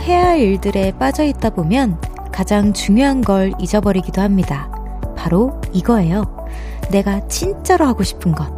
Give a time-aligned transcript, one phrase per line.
[0.00, 2.00] 해야 할 일들에 빠져 있다 보면
[2.32, 4.70] 가장 중요한 걸 잊어버리기도 합니다.
[5.16, 6.24] 바로 이거예요.
[6.90, 8.54] 내가 진짜로 하고 싶은 것.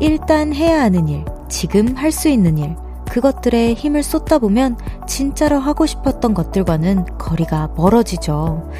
[0.00, 2.74] 일단 해야 하는 일, 지금 할 수 있는 일,
[3.10, 8.70] 그것들에 힘을 쏟다 보면 진짜로 하고 싶었던 것들과는 거리가 멀어지죠.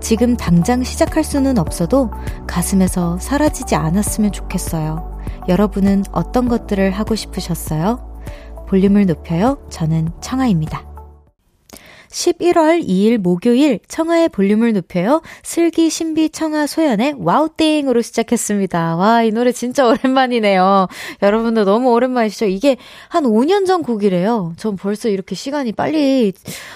[0.00, 2.10] 지금 당장 시작할 수는 없어도
[2.46, 5.20] 가슴에서 사라지지 않았으면 좋겠어요.
[5.48, 8.08] 여러분은 어떤 것들을 하고 싶으셨어요?
[8.68, 9.58] 볼륨을 높여요.
[9.68, 10.89] 저는 청아입니다.
[12.10, 15.22] 11월 2일 목요일 청하의 볼륨을 높여요.
[15.42, 18.96] 슬기, 신비, 청하, 소연의 와우땡으로 시작했습니다.
[18.96, 20.88] 와, 이 노래 진짜 오랜만이네요.
[21.22, 22.46] 여러분들 너무 오랜만이시죠?
[22.46, 22.76] 이게
[23.08, 24.54] 한 5년 전 곡이래요.
[24.56, 26.32] 전 벌써 이렇게 시간이 빨리,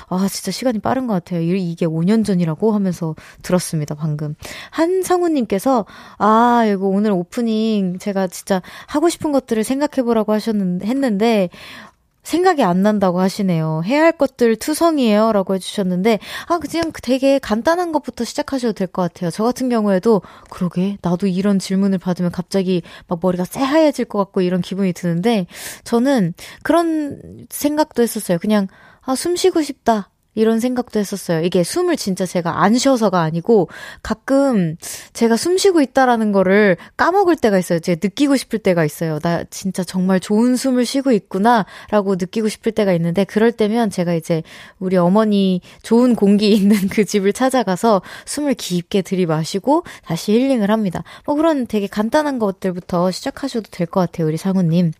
[0.08, 1.40] 아, 진짜 시간이 빠른 것 같아요.
[1.42, 4.36] 이게 5년 전이라고 하면서 들었습니다, 방금.
[4.70, 5.84] 한성우님께서,
[6.18, 11.48] 아, 이거 오늘 오프닝 제가 진짜 하고 싶은 것들을 생각해보라고 하셨는데, 했는데,
[12.24, 13.82] 생각이 안 난다고 하시네요.
[13.84, 15.32] 해야 할 것들 투성이에요.
[15.32, 19.30] 라고 해주셨는데, 아, 그냥 되게 간단한 것부터 시작하셔도 될 것 같아요.
[19.30, 24.60] 저 같은 경우에도, 그러게, 나도 이런 질문을 받으면 갑자기 막 머리가 새하얘질 것 같고 이런
[24.60, 25.46] 기분이 드는데,
[25.84, 28.38] 저는 그런 생각도 했었어요.
[28.38, 28.68] 그냥,
[29.02, 30.10] 아, 숨 쉬고 싶다.
[30.34, 31.42] 이런 생각도 했었어요.
[31.44, 33.68] 이게 숨을 진짜 제가 안 쉬어서가 아니고
[34.02, 34.76] 가끔
[35.12, 37.78] 제가 숨 쉬고 있다라는 거를 까먹을 때가 있어요.
[37.78, 39.18] 제가 느끼고 싶을 때가 있어요.
[39.20, 44.42] 나 진짜 정말 좋은 숨을 쉬고 있구나라고 느끼고 싶을 때가 있는데 그럴 때면 제가 이제
[44.78, 51.04] 우리 어머니 좋은 공기 있는 그 집을 찾아가서 숨을 깊게 들이마시고 다시 힐링을 합니다.
[51.26, 54.26] 뭐 그런 되게 간단한 것들부터 시작하셔도 될 것 같아요.
[54.26, 54.92] 우리 상우님.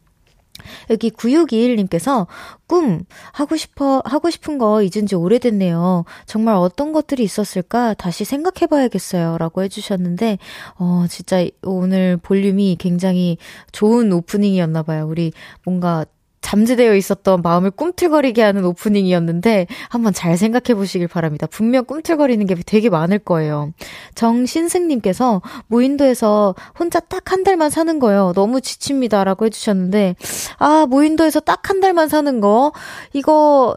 [0.91, 2.27] 여기 9621님께서
[2.67, 6.05] 꿈 하고 싶어 하고 싶은 거 잊은 지 오래됐네요.
[6.27, 10.39] 정말 어떤 것들이 있었을까 다시 생각해 봐야겠어요라고 해 주셨는데
[10.77, 13.39] 어 진짜 오늘 볼륨이 굉장히
[13.73, 15.07] 좋은 오프닝이었나 봐요.
[15.07, 15.33] 우리
[15.65, 16.05] 뭔가
[16.45, 21.47] 잠재되어 있었던 마음을 꿈틀거리게 하는 오프닝이었는데 한번 잘 생각해 보시길 바랍니다.
[21.51, 23.73] 분명 꿈틀거리는 게 되게 많을 거예요.
[24.15, 28.33] 정신승님께서 무인도에서 혼자 딱 한 달만 사는 거요.
[28.35, 29.25] 너무 지칩니다.
[29.25, 30.15] 라고 해주셨는데,
[30.59, 32.73] 아, 무인도에서 딱 한 달만 사는 거,
[33.15, 33.75] 이거,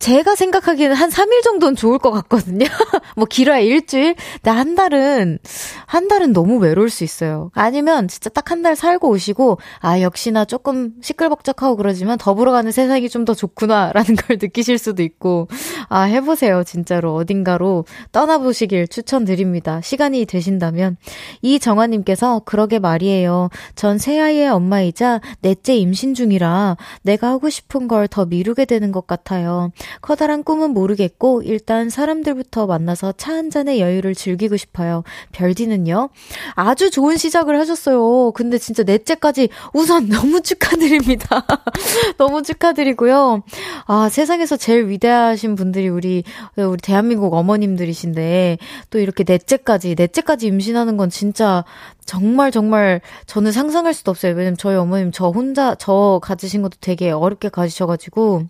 [0.00, 2.64] 제가 생각하기에는 한 3일 정도는 좋을 것 같거든요.
[3.16, 4.14] 뭐 길어야 일주일?
[4.36, 5.38] 근데 한 달은,
[5.86, 7.50] 한 달은 너무 외로울 수 있어요.
[7.54, 13.08] 아니면 진짜 딱 한 달 살고 오시고, 아, 역시나 조금 시끌벅적하고 그러지만 더불어 가는 세상이
[13.10, 15.48] 좀 더 좋구나라는 걸 느끼실 수도 있고,
[15.90, 16.64] 아, 해보세요.
[16.64, 19.82] 진짜로 어딘가로 떠나보시길 추천드립니다.
[19.82, 20.96] 시간이 되신다면.
[21.42, 23.50] 이정아님께서, 그러게 말이에요.
[23.74, 29.70] 전 새아이의 엄마이자 넷째 임신 중이라 내가 하고 싶은 걸 더 미루게 되는 것 같아요.
[30.02, 35.02] 커다란 꿈은 모르겠고 일단 사람들부터 만나서 차 한 잔의 여유를 즐기고 싶어요.
[35.32, 36.10] 별디는요?
[36.54, 38.32] 아주 좋은 시작을 하셨어요.
[38.32, 41.46] 근데 진짜 넷째까지 우선 너무 축하드립니다.
[42.18, 43.42] 너무 축하드리고요.
[43.86, 46.22] 아, 세상에서 제일 위대하신 분들이 우리
[46.56, 48.58] 우리 대한민국 어머님들이신데
[48.90, 51.64] 또 이렇게 넷째까지 넷째까지 임신하는 건 진짜
[52.04, 54.34] 정말 정말 저는 상상할 수도 없어요.
[54.34, 58.46] 왜냐면 저희 어머님 저 혼자 저 가지신 것도 되게 어렵게 가지셔가지고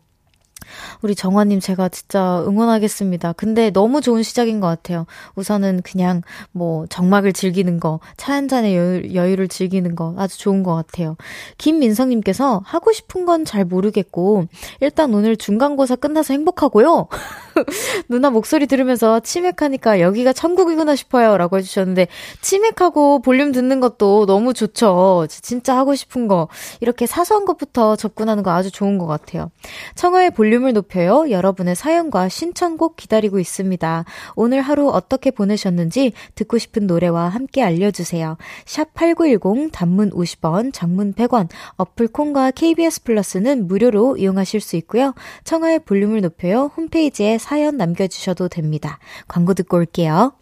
[1.02, 3.32] 우리 정화님 제가 진짜 응원하겠습니다.
[3.34, 5.06] 근데 너무 좋은 시작인 것 같아요.
[5.34, 6.22] 우선은 그냥
[6.52, 11.16] 뭐 정막을 즐기는 거, 차 한 잔의 여유, 여유를 즐기는 거 아주 좋은 것 같아요.
[11.58, 14.46] 김민성님께서 하고 싶은 건 잘 모르겠고
[14.80, 17.08] 일단 오늘 중간고사 끝나서 행복하고요.
[18.08, 21.36] 누나 목소리 들으면서 치맥하니까 여기가 천국이구나 싶어요.
[21.36, 22.08] 라고 해주셨는데,
[22.40, 25.26] 치맥하고 볼륨 듣는 것도 너무 좋죠.
[25.28, 26.48] 진짜 하고 싶은 거.
[26.80, 29.50] 이렇게 사소한 것부터 접근하는 거 아주 좋은 것 같아요.
[29.94, 31.30] 청하의 볼륨을 높여요.
[31.30, 34.04] 여러분의 사연과 신청곡 기다리고 있습니다.
[34.34, 38.36] 오늘 하루 어떻게 보내셨는지 듣고 싶은 노래와 함께 알려주세요.
[38.66, 45.14] 샵 8910 단문 50원, 장문 100원, 어플 콩과 KBS 플러스는 무료로 이용하실 수 있고요.
[45.44, 46.70] 청하의 볼륨을 높여요.
[46.76, 49.00] 홈페이지에 사연 남겨주셔도 됩니다.
[49.26, 50.32] 광고 듣고 올게요.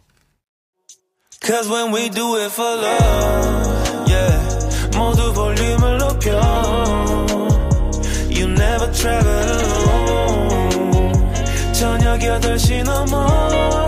[1.41, 4.99] Cause when we do it for love, yeah.
[4.99, 6.41] 모두 볼륨을 높여.
[8.29, 11.15] You never travel alone.
[11.73, 13.88] 저녁 8시 넘어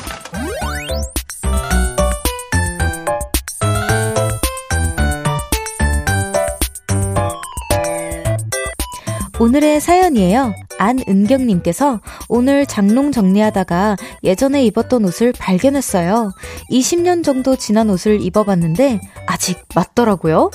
[9.41, 10.53] 오늘의 사연이에요.
[10.77, 11.99] 안은경님께서
[12.29, 16.31] 오늘 장롱 정리하다가 예전에 입었던 옷을 발견했어요.
[16.69, 20.51] 20년 정도 지난 옷을 입어봤는데 아직 맞더라고요.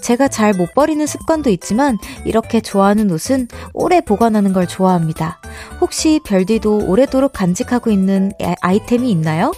[0.00, 5.38] 제가 잘 못 버리는 습관도 있지만 이렇게 좋아하는 옷은 오래 보관하는 걸 좋아합니다.
[5.82, 8.32] 혹시 별디도 오래도록 간직하고 있는
[8.62, 9.52] 아이템이 있나요?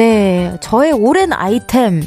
[0.00, 2.00] 네, 저의 오랜 아이템.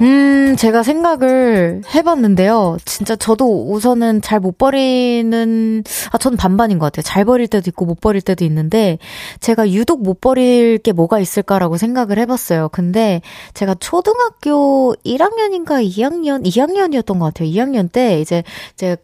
[0.00, 2.78] 음, 제가 생각을 해봤는데요.
[2.86, 7.02] 진짜 저도 우선은 잘 못 버리는, 아, 전 반반인 것 같아요.
[7.02, 8.96] 잘 버릴 때도 있고 못 버릴 때도 있는데,
[9.40, 12.70] 제가 유독 못 버릴 게 뭐가 있을까라고 생각을 해봤어요.
[12.70, 13.20] 근데
[13.52, 17.50] 제가 초등학교 1학년인가 2학년, 2학년이었던 것 같아요.
[17.50, 18.96] 2학년 때 이제, 이제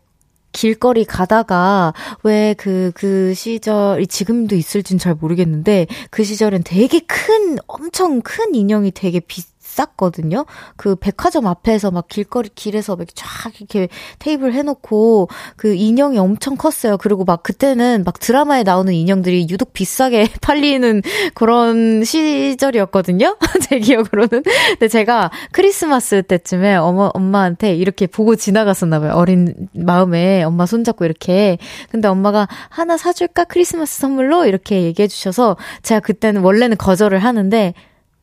[0.53, 8.21] 길거리 가다가 왜 그, 그 시절이 지금도 있을진 잘 모르겠는데 그 시절엔 되게 큰, 엄청
[8.23, 10.45] 큰 인형이 되게 비, 쌌거든요.
[10.77, 13.89] 그 백화점 앞에서 막 길거리 길에서 막 쫙 이렇게
[14.19, 16.97] 테이블 해놓고 그 인형이 엄청 컸어요.
[16.97, 21.03] 그리고 막 그때는 막 드라마에 나오는 인형들이 유독 비싸게 팔리는
[21.35, 23.37] 그런 시절이었거든요.
[23.69, 24.43] 제 기억으로는.
[24.43, 29.13] 근데 제가 크리스마스 때쯤에 어머 엄마한테 이렇게 보고 지나갔었나 봐요.
[29.15, 31.59] 어린 마음에 엄마 손잡고 이렇게.
[31.91, 37.75] 근데 엄마가 하나 사줄까 크리스마스 선물로 이렇게 얘기해 주셔서 제가 그때는 원래는 거절을 하는데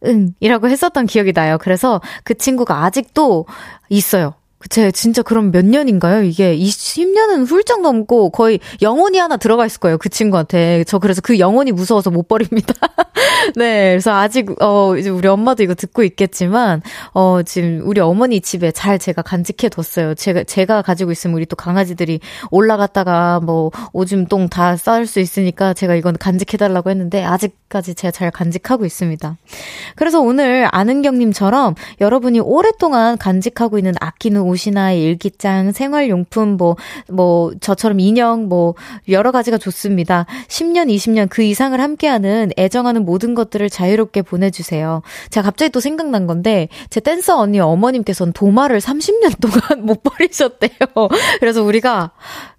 [0.05, 1.57] 응, 이라고 했었던 기억이 나요.
[1.59, 3.45] 그래서 그 친구가 아직도
[3.89, 4.33] 있어요.
[4.67, 6.23] 제 진짜 그럼 몇 년인가요?
[6.23, 9.97] 이게 20년은 훌쩍 넘고 거의 영혼이 하나 들어가 있을 거예요.
[9.97, 10.83] 그 친구한테.
[10.85, 12.73] 저 그래서 그 영혼이 무서워서 못 버립니다.
[13.55, 13.91] 네.
[13.91, 16.81] 그래서 아직, 어, 이제 우리 엄마도 이거 듣고 있겠지만,
[17.13, 20.13] 어, 지금 우리 어머니 집에 잘 제가 간직해 뒀어요.
[20.15, 22.19] 제가, 제가 가지고 있으면 우리 또 강아지들이
[22.51, 28.29] 올라갔다가 뭐 오줌 똥다 쌓을 수 있으니까 제가 이건 간직해 달라고 했는데 아직까지 제가 잘
[28.29, 29.37] 간직하고 있습니다.
[29.95, 36.75] 그래서 오늘 아는경님처럼 여러분이 오랫동안 간직하고 있는 아끼는 옷이나 일기장, 생활용품, 뭐,
[37.09, 38.75] 뭐, 저처럼 인형, 뭐,
[39.07, 40.25] 여러 가지가 좋습니다.
[40.47, 45.01] 10년, 20년 그 이상을 함께하는 애정하는 모든 것들을 자유롭게 보내주세요.
[45.29, 50.71] 제가 갑자기 또 생각난 건데, 제 댄서 언니 어머님께서는 도마를 30년 동안 못 버리셨대요.
[51.39, 52.11] 그래서 우리가,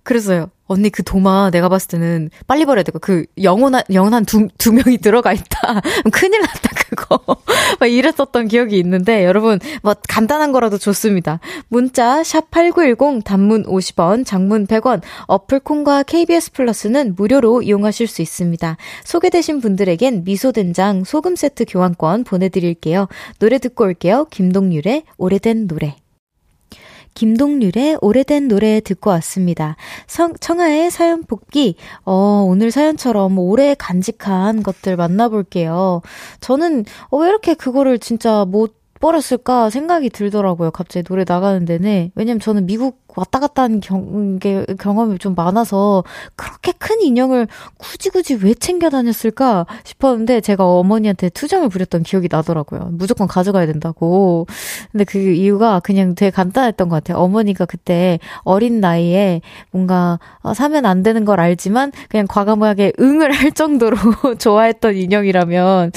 [0.03, 0.51] 그래서요.
[0.71, 4.99] 언니 그 도마 내가 봤을 때는 빨리 버려야 되고 그 영혼한 영혼한 두, 두 명이
[4.99, 5.81] 들어가 있다.
[6.13, 7.19] 큰일 났다 그거.
[7.81, 11.41] 막 이랬었던 기억이 있는데 여러분 뭐 간단한 거라도 좋습니다.
[11.67, 15.03] 문자 샵 #8910 단문 50원, 장문 100원.
[15.27, 18.77] 어플 콩과 KBS 플러스는 무료로 이용하실 수 있습니다.
[19.03, 23.09] 소개되신 분들에겐 미소 된장 소금 세트 교환권 보내 드릴게요.
[23.41, 24.27] 노래 듣고 올게요.
[24.31, 25.97] 김동률의 오래된 노래.
[27.15, 29.77] 김동률의 오래된 노래 듣고 왔습니다.
[30.07, 36.03] 성, 청하의 사연 뽑기, 어, 오늘 사연처럼 오래 간직한 것들 만나볼게요.
[36.41, 40.71] 저는, 어, 왜 이렇게 그거를 진짜 못 버렸을까 생각이 들더라고요.
[40.71, 42.13] 갑자기 노래 나가는 데는.
[42.15, 46.05] 왜냐면 저는 미국 왔다 갔다 한 경, 게, 경험이 좀 많아서
[46.37, 52.91] 그렇게 큰 인형을 굳이 굳이 왜 챙겨 다녔을까 싶었는데 제가 어머니한테 투정을 부렸던 기억이 나더라고요.
[52.93, 54.47] 무조건 가져가야 된다고.
[54.93, 57.19] 근데 그 이유가 그냥 되게 간단했던 것 같아요.
[57.19, 59.41] 어머니가 그때 어린 나이에
[59.71, 63.97] 뭔가 어, 사면 안 되는 걸 알지만 그냥 과감하게 응을 할 정도로
[64.39, 65.93] 좋아했던 인형이라면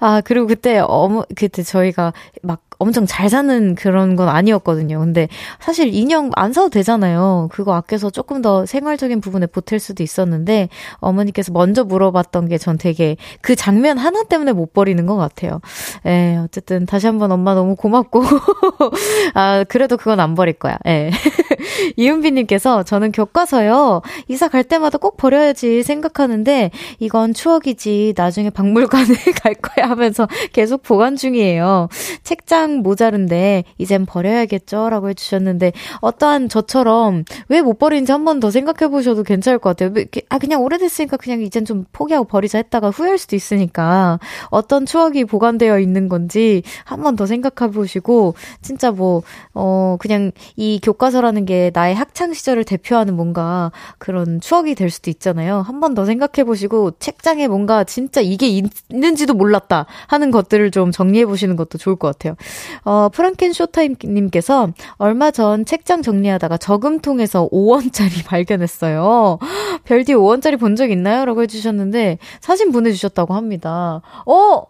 [0.00, 4.98] 아, 그리고 그때 어머, 그때 저희가 막 엄청 잘 사는 그런 건 아니었거든요.
[5.00, 5.28] 근데
[5.60, 7.48] 사실 인형 안 사도 되잖아요.
[7.52, 10.68] 그거 아껴서 조금 더 생활적인 부분에 보탤 수도 있었는데
[10.98, 15.60] 어머니께서 먼저 물어봤던 게 전 되게 그 장면 하나 때문에 못 버리는 것 같아요.
[16.06, 18.22] 예, 어쨌든 다시 한번 엄마 너무 고맙고
[19.34, 20.76] 아, 그래도 그건 안 버릴 거야.
[20.86, 21.10] 예.
[21.96, 24.02] 이은비님께서 저는 교과서요.
[24.28, 28.14] 이사 갈 때마다 꼭 버려야지 생각하는데 이건 추억이지.
[28.16, 31.88] 나중에 박물관에 갈 거야 하면서 계속 보관 중이에요.
[32.22, 34.88] 책장 모자른데 이젠 버려야겠죠?
[34.90, 39.92] 라고 해주셨는데 어떠한 저처럼 왜 못 버리는지 한 번 더 생각해 보셔도 괜찮을 것 같아요.
[40.30, 44.18] 아, 그냥 오래됐으니까 그냥 이젠 좀 포기하고 버리자 했다가 후회할 수도 있으니까
[44.50, 49.22] 어떤 추억이 보관되어 있는 건지 한 번 더 생각해 보시고 진짜 뭐,
[49.54, 55.60] 어, 그냥 이 교과서라는 게 나의 학창 시절을 대표하는 뭔가 그런 추억이 될 수도 있잖아요.
[55.60, 58.46] 한 번 더 생각해 보시고 책장에 뭔가 진짜 이게
[58.90, 62.36] 있는지도 몰랐다 하는 것들을 좀 정리해 보시는 것도 좋을 것 같아요.
[62.84, 69.38] 어, 프랑켄 쇼타임님께서 얼마 전 책장 정리하다가 저금통에서 5원짜리 발견했어요.
[69.84, 71.24] 별디 5원짜리 본 적 있나요?
[71.24, 74.02] 라고 해주셨는데 사진 보내주셨다고 합니다.
[74.26, 74.62] 어!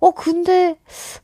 [0.00, 0.76] 어, 근데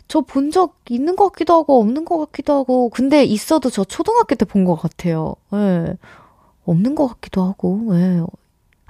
[0.09, 4.35] 저 본 적 있는 것 같기도 하고 없는 것 같기도 하고 근데 있어도 저 초등학교
[4.35, 5.35] 때 본 것 같아요.
[5.53, 5.57] 예.
[5.57, 5.95] 네.
[6.67, 8.23] 없는 것 같기도 하고, 예.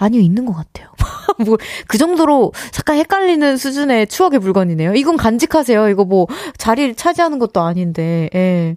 [0.01, 0.05] 네.
[0.07, 0.89] 아니요, 있는 것 같아요.
[1.47, 1.57] 뭐,
[1.89, 4.95] 그 정도로 잠깐 헷갈리는 수준의 추억의 물건이네요.
[4.95, 5.89] 이건 간직하세요.
[5.89, 6.27] 이거 뭐,
[6.59, 8.77] 자리를 차지하는 것도 아닌데, 예.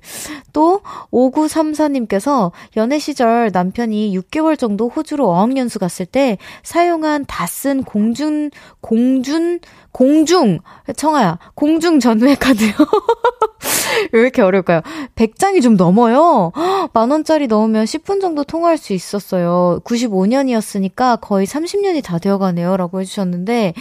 [0.54, 0.82] 또,
[1.12, 9.60] 5934님께서 연애 시절 남편이 6개월 정도 호주로 어학연수 갔을 때 사용한 다 쓴 공준, 공준,
[9.98, 10.60] 공중,
[10.96, 12.70] 청아야, 공중 전후의 카드요.
[14.14, 14.82] 왜 이렇게 어려울까요?
[15.16, 16.52] 100장이 좀 넘어요.
[16.94, 19.80] 만원짜리 넣으면 10분 정도 통화할 수 있었어요.
[19.84, 22.78] 95년이었으니까 거의 30년이 다 되어가네요.
[22.78, 23.74] 라고 해주셨는데,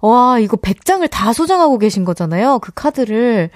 [0.00, 2.58] 와, 이거 100장을 다 소장하고 계신 거잖아요.
[2.58, 3.50] 그 카드를.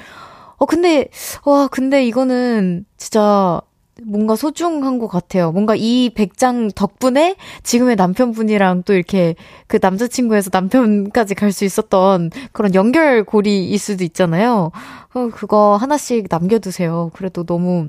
[0.59, 1.09] 어, 근데,
[1.44, 3.61] 와, 근데 이거는 진짜
[4.02, 5.52] 뭔가 소중한 것 같아요.
[5.52, 9.36] 뭔가 이 백장 덕분에 지금의 남편분이랑 또 이렇게
[9.68, 14.72] 그 남자친구에서 남편까지 갈 수 있었던 그런 연결고리일 수도 있잖아요.
[15.14, 17.12] 어, 그거 하나씩 남겨두세요.
[17.14, 17.88] 그래도 너무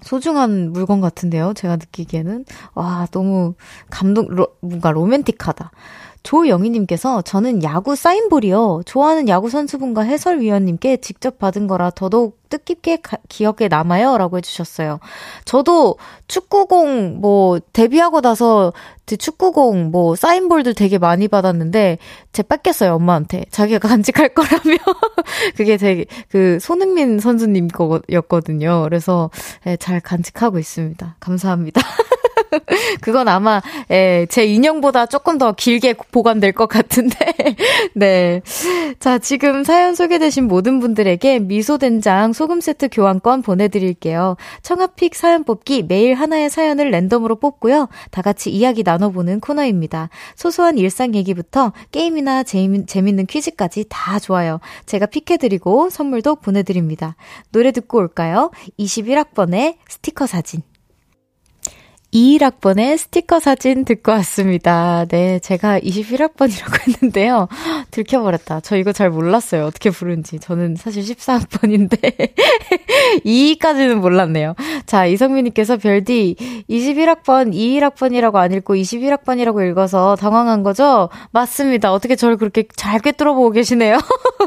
[0.00, 1.52] 소중한 물건 같은데요.
[1.54, 2.46] 제가 느끼기에는.
[2.74, 3.54] 와, 너무
[3.90, 5.70] 감동, 로, 뭔가 로맨틱하다.
[6.24, 8.82] 조영희님께서 저는 야구 사인볼이요.
[8.86, 14.16] 좋아하는 야구 선수분과 해설위원님께 직접 받은 거라 더더욱 뜻깊게 가, 기억에 남아요.
[14.16, 15.00] 라고 해주셨어요.
[15.44, 18.72] 저도 축구공, 뭐, 데뷔하고 나서
[19.06, 21.98] 축구공, 뭐, 사인볼들 되게 많이 받았는데,
[22.32, 23.44] 제 뺏겼어요, 엄마한테.
[23.50, 24.76] 자기가 간직할 거라며.
[25.56, 28.82] 그게 되게, 그, 손흥민 선수님 거였거든요.
[28.84, 29.30] 그래서,
[29.66, 31.16] 예, 잘 간직하고 있습니다.
[31.20, 31.82] 감사합니다.
[33.00, 37.16] 그건 아마 예, 제 인형보다 조금 더 길게 보관될 것 같은데.
[37.94, 38.42] 네.
[38.98, 44.36] 자, 지금 사연 소개되신 모든 분들에게 미소된장 소금 세트 교환권 보내드릴게요.
[44.62, 47.88] 청아픽 사연 뽑기 매일 하나의 사연을 랜덤으로 뽑고요.
[48.10, 50.08] 다 같이 이야기 나눠보는 코너입니다.
[50.36, 54.60] 소소한 일상 얘기부터 게임이나 재미, 재밌는 퀴즈까지 다 좋아요.
[54.86, 57.16] 제가 픽해드리고 선물도 보내드립니다.
[57.52, 58.50] 노래 듣고 올까요?
[58.78, 60.62] 21학번의 스티커 사진.
[62.14, 65.04] 21학번의 스티커 사진 듣고 왔습니다.
[65.08, 67.48] 네, 제가 21학번이라고 했는데요.
[67.90, 68.60] 들켜버렸다.
[68.60, 69.66] 저 이거 잘 몰랐어요.
[69.66, 70.38] 어떻게 부른지.
[70.38, 72.32] 저는 사실 14학번인데
[73.24, 74.54] 2까지는 몰랐네요.
[74.86, 76.36] 자, 이성민님께서 별디
[76.70, 81.08] 21학번 21학번이라고 안 읽고 21학번이라고 읽어서 당황한 거죠?
[81.32, 81.92] 맞습니다.
[81.92, 83.98] 어떻게 저를 그렇게 잘 꿰뚫어보고 계시네요.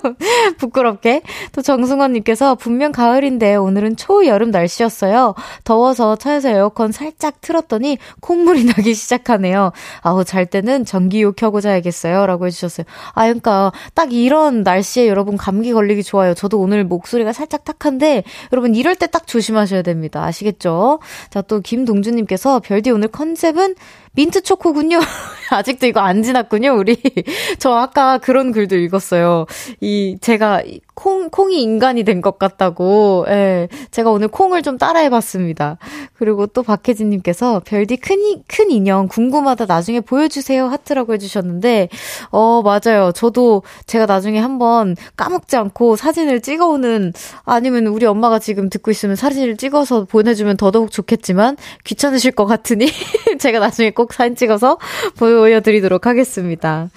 [0.57, 1.21] 부끄럽게.
[1.51, 5.35] 또 정승원님께서 분명 가을인데 오늘은 초여름 날씨였어요.
[5.65, 9.71] 더워서 차에서 에어컨 살짝 틀어 틀었더니 콧물이 나기 시작하네요.
[10.01, 12.25] 아우, 잘 때는 전기요 켜고 자야겠어요.
[12.25, 12.85] 라고 해주셨어요.
[13.13, 16.33] 아, 그러니까 딱 이런 날씨에 여러분 감기 걸리기 좋아요.
[16.33, 20.23] 저도 오늘 목소리가 살짝 탁한데 여러분 이럴 때 딱 조심하셔야 됩니다.
[20.25, 20.99] 아시겠죠?
[21.29, 23.75] 자, 또 김동주님께서 별디 오늘 컨셉은
[24.17, 24.99] 민트 초코군요.
[25.49, 26.97] 아직도 이거 안 지났군요, 우리.
[27.59, 29.45] 저 아까 그런 글도 읽었어요.
[29.79, 30.63] 이, 제가
[30.95, 33.25] 콩, 콩이 인간이 된 것 같다고.
[33.29, 33.67] 예.
[33.91, 35.77] 제가 오늘 콩을 좀 따라해 봤습니다.
[36.15, 40.65] 그리고 또 박혜진님께서 별디 큰, 큰 인형 궁금하다 나중에 보여주세요.
[40.65, 41.89] 하트라고 해주셨는데,
[42.31, 43.11] 어, 맞아요.
[43.13, 47.13] 저도 제가 나중에 한번 까먹지 않고 사진을 찍어오는,
[47.45, 52.87] 아니면 우리 엄마가 지금 듣고 있으면 사진을 찍어서 보내주면 더더욱 좋겠지만, 귀찮으실 것 같으니,
[53.39, 54.77] 제가 나중에 꼭 사진 찍어서
[55.17, 56.89] 보여드리도록 하겠습니다.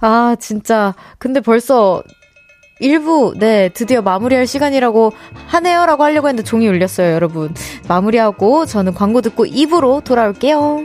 [0.00, 0.94] 아, 진짜.
[1.18, 2.02] 근데 벌써
[2.80, 5.12] 1부, 네, 드디어 마무리할 시간이라고
[5.46, 7.54] 하네요라고 하려고 했는데 종이 울렸어요, 여러분.
[7.88, 10.84] 마무리하고 저는 광고 듣고 2부로 돌아올게요.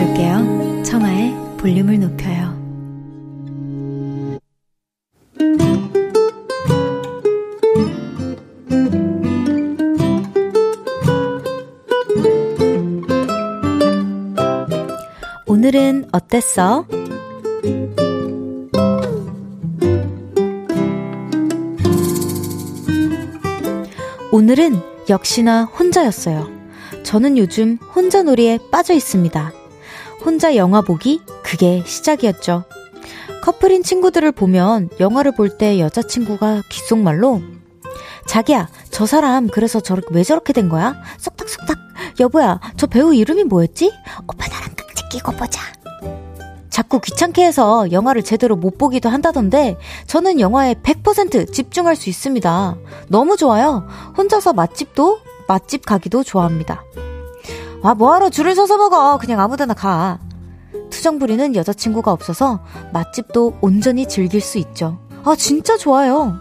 [0.00, 0.82] 높여줄게요.
[0.84, 2.58] 청하의 볼륨을 높여요.
[15.46, 16.86] 오늘은 어땠어?
[24.32, 26.48] 오늘은 역시나 혼자였어요.
[27.02, 29.59] 저는 요즘 혼자 놀이에 빠져 있습니다.
[30.24, 31.22] 혼자 영화 보기?
[31.42, 32.64] 그게 시작이었죠.
[33.42, 37.40] 커플인 친구들을 보면 영화를 볼 때 여자친구가 귓속말로
[38.26, 40.94] 자기야, 저 사람 그래서 저렇게 왜 저렇게 된 거야?
[41.18, 41.78] 쏙닥쏙닥.
[42.20, 43.92] 여보야, 저 배우 이름이 뭐였지?
[44.28, 45.60] 오빠 나랑 깍지 끼고 보자.
[46.68, 52.76] 자꾸 귀찮게 해서 영화를 제대로 못 보기도 한다던데 저는 영화에 100% 집중할 수 있습니다.
[53.08, 53.86] 너무 좋아요.
[54.16, 56.84] 혼자서 맛집도 맛집 가기도 좋아합니다.
[57.82, 59.18] 아, 뭐하러 줄을 서서 먹어.
[59.18, 60.18] 그냥 아무 데나 가.
[60.90, 62.60] 투정 부리는 여자친구가 없어서
[62.92, 64.98] 맛집도 온전히 즐길 수 있죠.
[65.24, 66.36] 아, 진짜 좋아요.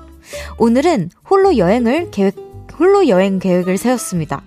[0.58, 2.36] 오늘은 홀로 여행을 계획,
[2.78, 4.42] 홀로 여행 계획을 세웠습니다.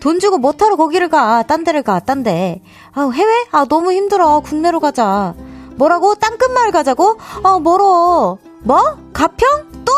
[0.00, 1.44] 돈 주고 못하러 거기를 가.
[1.44, 2.00] 딴 데를 가.
[2.00, 2.60] 딴 데.
[2.92, 3.32] 아, 해외?
[3.52, 4.40] 아, 너무 힘들어.
[4.40, 5.34] 국내로 가자.
[5.76, 6.16] 뭐라고?
[6.16, 7.18] 땅끝마을 가자고?
[7.44, 8.38] 아, 멀어.
[8.62, 8.98] 뭐?
[9.12, 9.84] 가평?
[9.84, 9.92] 또?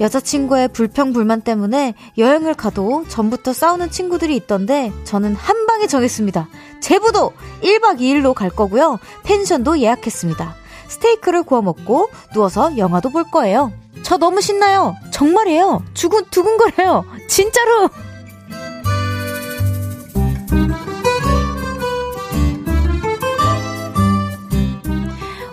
[0.00, 6.48] 여자친구의 불평불만 때문에 여행을 가도 전부터 싸우는 친구들이 있던데 저는 한 방에 정했습니다.
[6.80, 8.98] 제부도 1박 2일로 갈 거고요.
[9.24, 10.54] 펜션도 예약했습니다.
[10.88, 13.72] 스테이크를 구워 먹고 누워서 영화도 볼 거예요.
[14.02, 14.94] 저 너무 신나요.
[15.10, 15.82] 정말이에요.
[15.94, 17.04] 두근, 두근거려요.
[17.28, 17.88] 진짜로!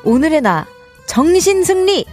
[0.03, 0.67] 오늘의 나,
[1.07, 2.05] 정신승리!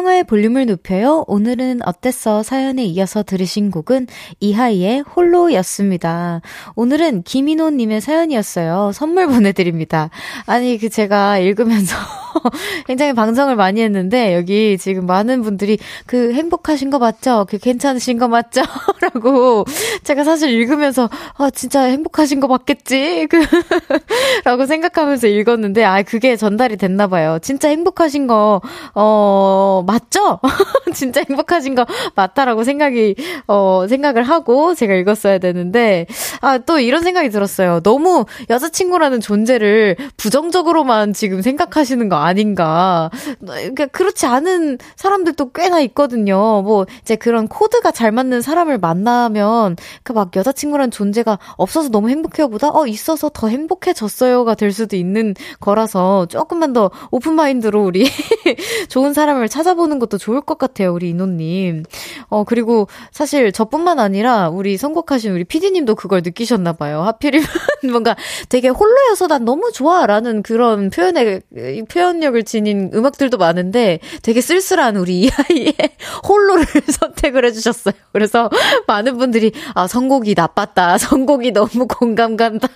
[0.00, 1.24] 청하의 볼륨을 높여요.
[1.26, 2.42] 오늘은 어땠어?
[2.42, 4.06] 사연에 이어서 들으신 곡은
[4.40, 6.40] 이하이의 홀로였습니다.
[6.74, 8.92] 오늘은 김인호님의 사연이었어요.
[8.94, 10.08] 선물 보내드립니다.
[10.46, 11.96] 아니, 그 제가 읽으면서
[12.86, 15.76] 굉장히 방송을 많이 했는데, 여기 지금 많은 분들이
[16.06, 17.44] 그 행복하신 거 맞죠?
[17.50, 18.62] 그 괜찮으신 거 맞죠?
[19.02, 19.66] 라고
[20.02, 23.26] 제가 사실 읽으면서, 아, 진짜 행복하신 거 맞겠지?
[23.28, 23.36] 그,
[24.46, 27.38] 라고 생각하면서 읽었는데, 아, 그게 전달이 됐나 봐요.
[27.42, 28.62] 진짜 행복하신 거,
[28.94, 30.38] 어, 맞죠?
[30.94, 33.16] 진짜 행복하신 거 맞다라고 생각이,
[33.48, 36.06] 어, 생각을 하고 제가 읽었어야 되는데,
[36.40, 37.80] 아, 또 이런 생각이 들었어요.
[37.80, 43.10] 너무 여자친구라는 존재를 부정적으로만 지금 생각하시는 거 아닌가.
[43.40, 46.62] 그러니까 그렇지 않은 사람들도 꽤나 있거든요.
[46.62, 52.48] 뭐, 이제 그런 코드가 잘 맞는 사람을 만나면, 그 막 여자친구라는 존재가 없어서 너무 행복해요
[52.48, 58.04] 보다, 어, 있어서 더 행복해졌어요가 될 수도 있는 거라서 조금만 더 오픈마인드로 우리
[58.90, 61.84] 좋은 사람을 찾아 찾아보는 것도 좋을 것 같아요, 우리 이노님.
[62.28, 67.02] 어, 그리고 사실 저뿐만 아니라 우리 선곡하신 우리 피디님도 그걸 느끼셨나봐요.
[67.02, 67.46] 하필이면
[67.90, 68.14] 뭔가
[68.48, 71.42] 되게 홀로여서 난 너무 좋아 라는 그런 표현의,
[71.88, 75.74] 표현력을 지닌 음악들도 많은데 되게 쓸쓸한 우리 이 아이의
[76.28, 76.66] 홀로를
[77.00, 77.94] 선택을 해주셨어요.
[78.12, 78.50] 그래서
[78.86, 80.98] 많은 분들이 아, 선곡이 나빴다.
[80.98, 82.68] 선곡이 너무 공감 간다.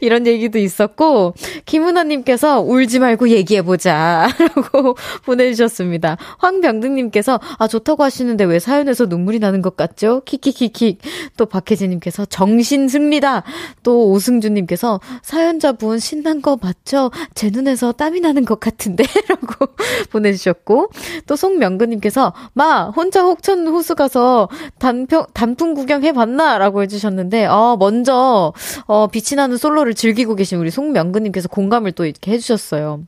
[0.00, 1.34] 이런 얘기도 있었고,
[1.66, 4.28] 김은아님께서 울지 말고 얘기해보자.
[4.38, 6.16] 라고 보내주셨습니다.
[6.38, 10.22] 황병등님께서 아 좋다고 하시는데 왜 사연에서 눈물이 나는 것 같죠?
[10.24, 10.98] 키키키키.
[11.36, 13.42] 또 박혜진님께서 정신 승리다.
[13.82, 17.10] 또 오승준님께서 사연자분 신난 거 맞죠?
[17.34, 19.66] 제 눈에서 땀이 나는 것 같은데?라고
[20.10, 20.90] 보내주셨고
[21.26, 28.52] 또 송명근님께서 마 혼자 석촌 호수 가서 단평 단풍 구경 해봤나?라고 해주셨는데 어 먼저
[28.86, 33.02] 어 빛이 나는 솔로를 즐기고 계신 우리 송명근님께서 공감을 또 이렇게 해주셨어요.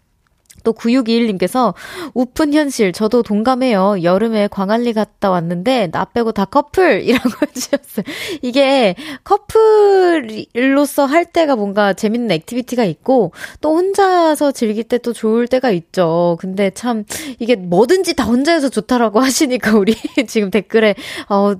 [0.62, 1.75] 또 9621님께서
[2.14, 4.03] 웃픈 현실 저도 동감해요.
[4.03, 8.05] 여름에 광안리 갔다 왔는데 나 빼고 다 커플이라고 해주셨어요.
[8.42, 8.94] 이게
[9.25, 16.37] 커플로서 할 때가 뭔가 재밌는 activity가 있고 또 혼자서 즐길 때 또 좋을 때가 있죠.
[16.40, 17.05] 근데 참
[17.38, 19.94] 이게 뭐든지 다 혼자 해서 좋다라고 하시니까 우리
[20.27, 20.94] 지금 댓글에
[21.29, 21.55] 어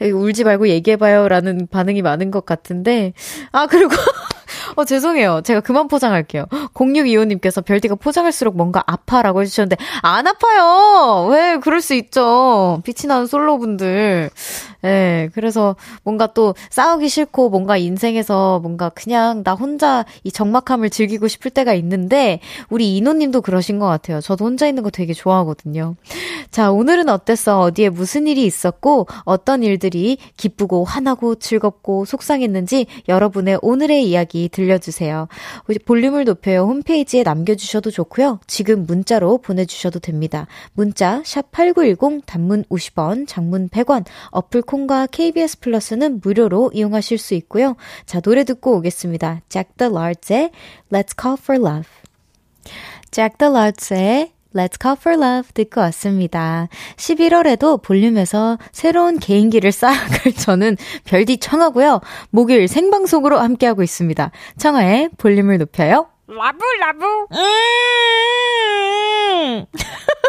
[0.00, 3.12] 울지 말고 얘기해봐요라는 반응이 많은 것 같은데
[3.52, 3.94] 아 그리고
[4.76, 5.42] 어, 죄송해요.
[5.44, 6.46] 제가 그만 포장할게요.
[6.74, 11.28] 0625님께서 별디가 포장할 수록 뭔가 아파라고 해주셨는데, 안 아파요!
[11.30, 12.80] 왜, 그럴 수 있죠.
[12.84, 14.30] 빛이 나는 솔로분들.
[14.84, 20.90] 예, 네, 그래서 뭔가 또 싸우기 싫고 뭔가 인생에서 뭔가 그냥 나 혼자 이 적막함을
[20.90, 24.20] 즐기고 싶을 때가 있는데, 우리 이노님도 그러신 것 같아요.
[24.20, 25.96] 저도 혼자 있는 거 되게 좋아하거든요.
[26.50, 27.60] 자, 오늘은 어땠어?
[27.60, 35.28] 어디에 무슨 일이 있었고, 어떤 일들이 기쁘고 화나고 즐겁고 속상했는지 여러분의 오늘의 이야기 들려주세요.
[35.86, 38.17] 볼륨을 높여요 홈페이지에 남겨주셔도 좋고요.
[38.46, 40.46] 지금 문자로 보내주셔도 됩니다.
[40.72, 47.76] 문자 샵 8910 단문 50원, 장문 100원, 어플 콩과 KBS 플러스는 무료로 이용하실 수 있고요.
[48.06, 49.42] 자, 노래 듣고 오겠습니다.
[49.48, 50.50] Jack the Lards의
[50.90, 51.88] Let's Call for Love.
[53.10, 56.68] Jack the Lards의 Let's Call for Love 듣고 왔습니다.
[56.96, 62.00] 11월에도 볼륨에서 새로운 개인기를 쌓아갈 저는 별디 청하고요.
[62.30, 64.30] 목요일 생방송으로 함께하고 있습니다.
[64.56, 66.08] 청하의 볼륨을 높여요.
[66.28, 67.06] 라브 라브.
[69.32, 69.66] 음~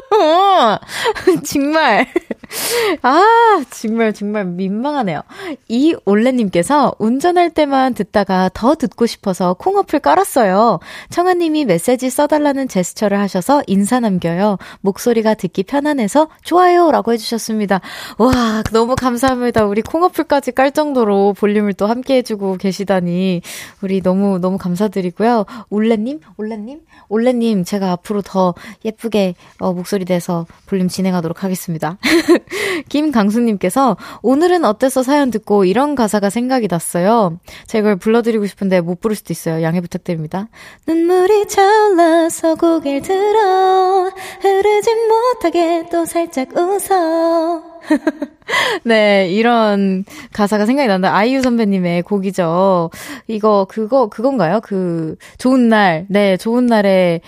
[1.45, 2.07] 정말
[3.03, 5.21] 아, 정말, 정말 민망하네요.
[5.67, 10.79] 이 올레님께서 운전할 때만 듣다가 더 듣고 싶어서 콩 어플 깔았어요.
[11.09, 14.57] 청아님이 메시지 써달라는 제스처를 하셔서 인사 남겨요.
[14.81, 16.91] 목소리가 듣기 편안해서 좋아요.
[16.91, 17.81] 라고 해주셨습니다.
[18.17, 19.65] 와, 너무 감사합니다.
[19.65, 23.41] 우리 콩 어플까지 깔 정도로 볼륨을 또 함께 해주고 계시다니.
[23.81, 25.45] 우리 너무, 너무 감사드리고요.
[25.69, 26.21] 올레님?
[26.37, 26.81] 올레님?
[27.09, 28.53] 올레님, 제가 앞으로 더
[28.85, 31.97] 예쁘게 어, 목소리 내서 볼륨 진행하도록 하겠습니다.
[32.89, 37.39] 김강수님께서 오늘은 어때서 사연 듣고 이런 가사가 생각이 났어요.
[37.67, 39.63] 제가 이걸 불러드리고 싶은데 못 부를 수도 있어요.
[39.63, 40.47] 양해 부탁드립니다.
[40.87, 47.79] 눈물이 차올라서 고개를 들어 흐르지 못하게 또 살짝 웃어
[48.83, 51.15] 네, 이런 가사가 생각이 난다.
[51.15, 52.89] 아이유 선배님의 곡이죠.
[53.27, 54.59] 이거, 그거, 그건가요?
[54.61, 56.05] 그, 좋은 날.
[56.09, 57.21] 네, 좋은 날의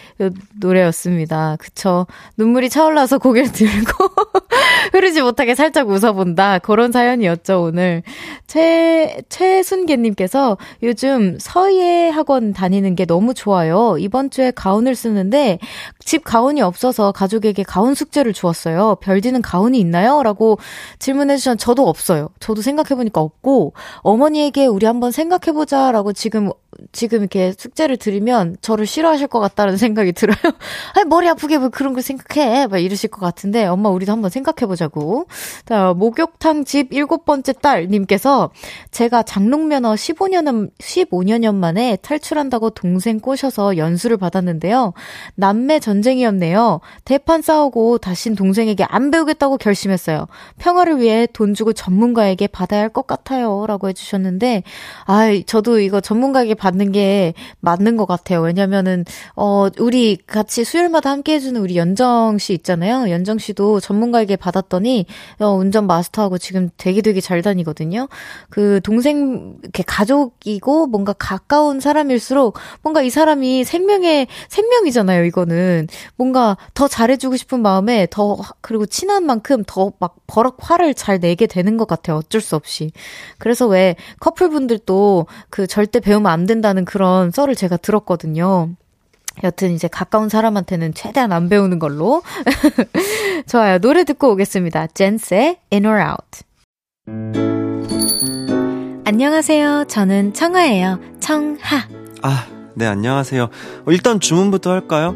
[0.60, 1.58] 노래였습니다.
[1.60, 2.08] 그쵸.
[2.38, 4.10] 눈물이 차올라서 고개를 들고,
[4.94, 6.60] 흐르지 못하게 살짝 웃어본다.
[6.60, 8.04] 그런 사연이었죠, 오늘.
[8.48, 13.96] 최, 최순계님께서 요즘 서예 학원 다니는 게 너무 좋아요.
[14.00, 15.60] 이번 주에 가운을 쓰는데,
[16.04, 18.96] 집 가운이 없어서 가족에게 가운 숙제를 주었어요.
[19.02, 20.24] 별디는 가운이 있나요?
[20.24, 20.58] 라고
[21.00, 22.30] 질문해 주셨 저도 없어요.
[22.40, 26.52] 저도 생각해 보니까 없고, 어머니에게 우리 한번 생각해 보자라고 지금
[26.92, 30.38] 지금 이렇게 숙제를 드리면 저를 싫어하실 것 같다는 생각이 들어요.
[30.96, 32.68] 아니, 머리 아프게 뭐 그런 걸 생각해.
[32.68, 35.28] 막 이러실 것 같은데, 엄마, 우리도 한번 생각해 보자고.
[35.66, 38.52] 자, 목욕탕 집 일곱 번째 딸 님께서
[38.92, 44.94] 제가 장롱면허 15년, 15년여 만에 탈출한다고 동생 꼬셔서 연수를 받았는데요.
[45.36, 46.80] 남매 전 쟁이었네요.
[47.06, 50.28] 대판 싸우고 다신 동생에게 안 배우겠다고 결심했어요.
[50.60, 53.66] 평화를 위해 돈 주고 전문가에게 받아야 할 것 같아요.
[53.68, 54.64] 라고 해주셨는데,
[55.06, 58.42] 아 저도 이거 전문가에게 받는 게 맞는 것 같아요.
[58.42, 63.10] 왜냐면은, 어, 우리 같이 수요일마다 함께 해주는 우리 연정 씨 있잖아요.
[63.10, 65.06] 연정 씨도 전문가에게 받았더니,
[65.40, 68.10] 어, 운전 마스터하고 지금 되게 되게 잘 다니거든요.
[68.50, 75.81] 그 동생, 이렇게 가족이고 뭔가 가까운 사람일수록 뭔가 이 사람이 생명의, 생명이잖아요, 이거는.
[76.16, 81.46] 뭔가 더 잘해주고 싶은 마음에 더, 그리고 친한 만큼 더 막 버럭 화를 잘 내게
[81.48, 82.18] 되는 것 같아요.
[82.18, 82.92] 어쩔 수 없이.
[83.38, 88.70] 그래서 왜 커플분들도 그 절대 배우면 안 된다는 그런 썰을 제가 들었거든요.
[89.44, 92.22] 여튼 이제 가까운 사람한테는 최대한 안 배우는 걸로.
[93.48, 93.80] 좋아요.
[93.80, 94.88] 노래 듣고 오겠습니다.
[94.88, 96.44] 젠스의 In or Out.
[99.06, 99.86] 안녕하세요.
[99.88, 101.00] 저는 청하예요.
[101.20, 101.88] 청하.
[102.24, 103.44] 아, 네, 안녕하세요.
[103.44, 105.16] 어, 일단 주문부터 할까요?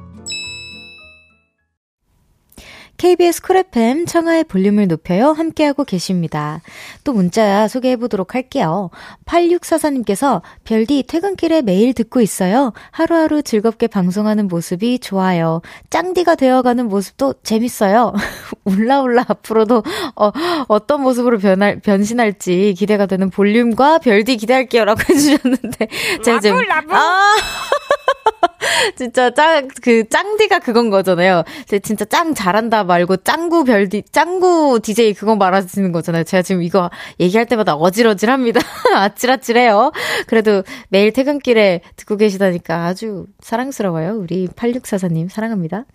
[3.01, 5.31] KBS 쿨 FM 청하의 볼륨을 높여요.
[5.31, 6.61] 함께하고 계십니다.
[7.03, 8.91] 또 문자 소개해보도록 할게요.
[9.25, 12.73] 8644님께서 별디 퇴근길에 매일 듣고 있어요.
[12.91, 15.63] 하루하루 즐겁게 방송하는 모습이 좋아요.
[15.89, 18.13] 짱디가 되어가는 모습도 재밌어요.
[18.65, 19.81] 울라울라 앞으로도
[20.15, 20.31] 어,
[20.67, 24.85] 어떤 모습으로 변할, 변신할지 기대가 되는 볼륨과 별디 기대할게요.
[24.85, 25.87] 라고 해주셨는데.
[26.23, 26.59] 제가 지금.
[26.91, 27.33] 아!
[28.95, 31.43] 진짜 짱, 그, 짱디가 그건 거잖아요.
[31.83, 36.23] 진짜 짱 잘한다 말고 짱구 별디, 짱구 DJ 그거 말하시는 거잖아요.
[36.23, 38.61] 제가 지금 이거 얘기할 때마다 어질어질합니다.
[38.95, 39.91] 아찔아찔해요.
[40.27, 44.17] 그래도 매일 퇴근길에 듣고 계시다니까 아주 사랑스러워요.
[44.17, 45.85] 우리 8644님 사랑합니다.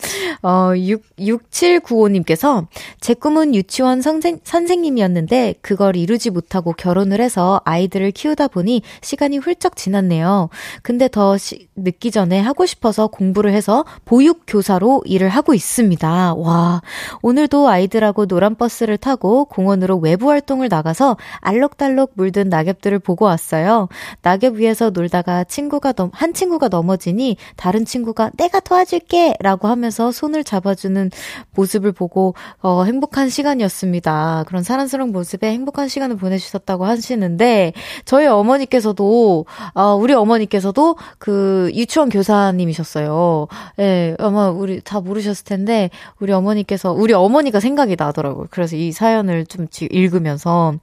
[0.43, 2.67] 어, 6, 6795님께서
[3.01, 9.77] 제 꿈은 유치원 선생, 선생님이었는데 그걸 이루지 못하고 결혼을 해서 아이들을 키우다 보니 시간이 훌쩍
[9.77, 10.49] 지났네요.
[10.83, 16.35] 근데 더 시, 늦기 전에 하고 싶어서 공부를 해서 보육교사로 일을 하고 있습니다.
[16.37, 16.81] 와,
[17.21, 23.89] 오늘도 아이들하고 노란 버스를 타고 공원으로 외부 활동을 나가서 알록달록 물든 낙엽들을 보고 왔어요.
[24.23, 29.35] 낙엽 위에서 놀다가 친구가 넘, 한 친구가 넘어지니 다른 친구가 내가 도와줄게!
[29.41, 31.11] 라고 하면서 손을 잡아주는
[31.55, 34.45] 모습을 보고, 어, 행복한 시간이었습니다.
[34.47, 37.75] 그런 사랑스러운 모습에 행복한 시간을 보내주셨다고 하시는데,
[38.07, 43.49] 저희 어머니께서도, 어, 우리 어머니께서도 그 유치원 교사님이셨어요.
[43.79, 45.91] 예, 네, 아마 우리 다 모르셨을 텐데,
[46.21, 48.47] 우리 어머니께서, 우리 어머니가 생각이 나더라고요.
[48.51, 50.75] 그래서 이 사연을 좀 읽으면서,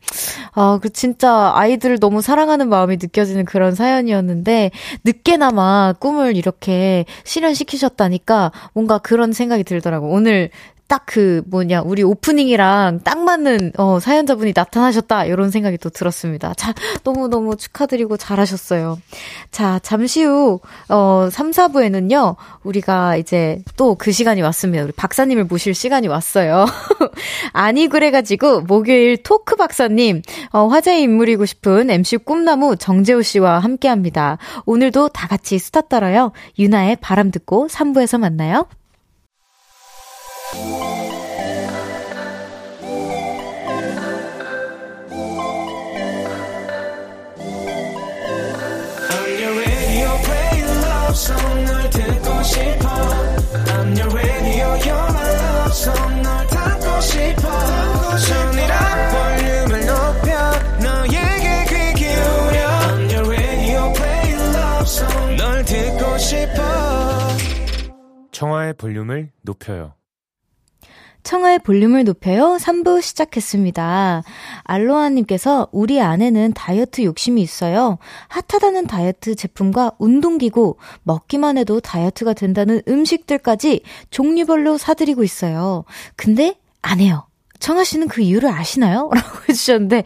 [0.53, 4.71] 아, 그 진짜 아이들을 너무 사랑하는 마음이 느껴지는 그런 사연이었는데,
[5.03, 10.11] 늦게나마 꿈을 이렇게 실현시키셨다니까 뭔가 그런 생각이 들더라고요.
[10.11, 10.49] 오늘
[10.87, 16.55] 딱 그 뭐냐 우리 오프닝이랑 딱 맞는 어 사연자분이 나타나셨다 이런 생각이 또 들었습니다.
[16.55, 18.97] 자 너무 너무 축하드리고 잘하셨어요.
[19.51, 24.83] 자 잠시 후어 3, 4부에는요 우리가 이제 또 그 시간이 왔습니다.
[24.85, 26.65] 우리 박사님을 모실 시간이 왔어요.
[27.53, 34.39] 아니 그래가지고 목요일 토크 박사님 어, 화제의 인물이고 싶은 MC 꿈나무 정재호 씨와 함께합니다.
[34.65, 36.31] 오늘도 다 같이 수다 떨어요.
[36.57, 38.67] 유나의 바람 듣고 3부에서 만나요.
[68.33, 69.93] 청하의 볼륨을 높여요.
[71.23, 72.57] 청하의 볼륨을 높여요.
[72.59, 74.23] 3부 시작했습니다.
[74.63, 77.97] 알로아님께서 우리 아내는 다이어트 욕심이 있어요.
[78.27, 85.85] 핫하다는 다이어트 제품과 운동기구, 먹기만 해도 다이어트가 된다는 음식들까지 종류별로 사드리고 있어요.
[86.17, 87.25] 근데 안 해요.
[87.59, 89.09] 청아 씨는 그 이유를 아시나요?
[89.15, 90.03] 라고 해주셨는데,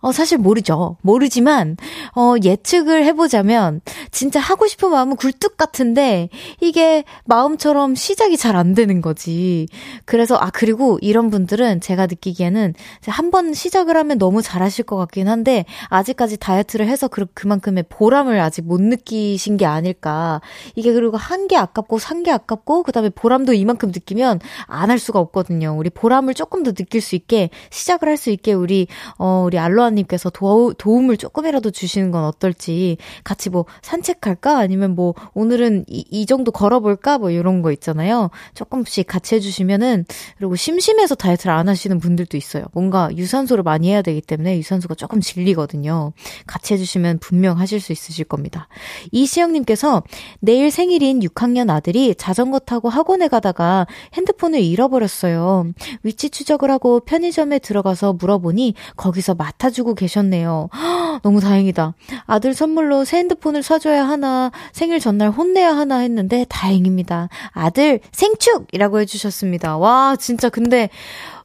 [0.00, 0.96] 어, 사실 모르죠.
[1.02, 1.76] 모르지만,
[2.14, 3.80] 어, 예측을 해보자면,
[4.12, 6.28] 진짜 하고 싶은 마음은 굴뚝 같은데,
[6.60, 9.66] 이게 마음처럼 시작이 잘 안 되는 거지.
[10.04, 12.74] 그래서, 아, 그리고 이런 분들은 제가 느끼기에는
[13.08, 18.38] 한 번 시작을 하면 너무 잘하실 것 같긴 한데, 아직까지 다이어트를 해서 그, 그만큼의 보람을
[18.40, 20.40] 아직 못 느끼신 게 아닐까.
[20.76, 24.98] 이게 그리고 한 게 아깝고, 산 게 아깝고, 그 다음에 보람도 이만큼 느끼면 안 할
[24.98, 25.74] 수가 없거든요.
[25.76, 28.86] 우리 보람을 조금 더 느낄 수 있게, 시작을 할 수 있게, 우리,
[29.18, 35.14] 어, 우리 알로아 조아님께서 도, 도움을 조금이라도 주시는 건 어떨지 같이 뭐 산책할까 아니면 뭐
[35.34, 38.30] 오늘은 이, 이 정도 걸어볼까 뭐 이런 거 있잖아요.
[38.54, 40.04] 조금씩 같이 해주시면은
[40.36, 42.64] 그리고 심심해서 다이어트를 안 하시는 분들도 있어요.
[42.72, 46.12] 뭔가 유산소를 많이 해야 되기 때문에 유산소가 조금 질리거든요.
[46.46, 48.68] 같이 해주시면 분명 하실 수 있으실 겁니다.
[49.12, 50.02] 이시영님께서
[50.40, 55.72] 내일 생일인 6학년 아들이 자전거 타고 학원에 가다가 핸드폰을 잃어버렸어요.
[56.02, 60.68] 위치 추적을 하고 편의점에 들어가서 물어보니 거기서 맡아주 해주고 계셨네요.
[61.22, 61.94] 너무 다행이다.
[62.26, 67.28] 아들 선물로 새 핸드폰을 사줘야 하나, 생일 전날 혼내야 하나 했는데 다행입니다.
[67.52, 69.78] 아들 생축이라고 해주셨습니다.
[69.78, 70.90] 와, 진짜 근데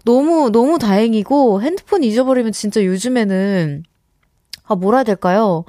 [0.05, 3.83] 너무, 너무 다행이고 핸드폰 잊어버리면 진짜 요즘에는
[4.65, 5.65] 아, 뭐라 해야 될까요?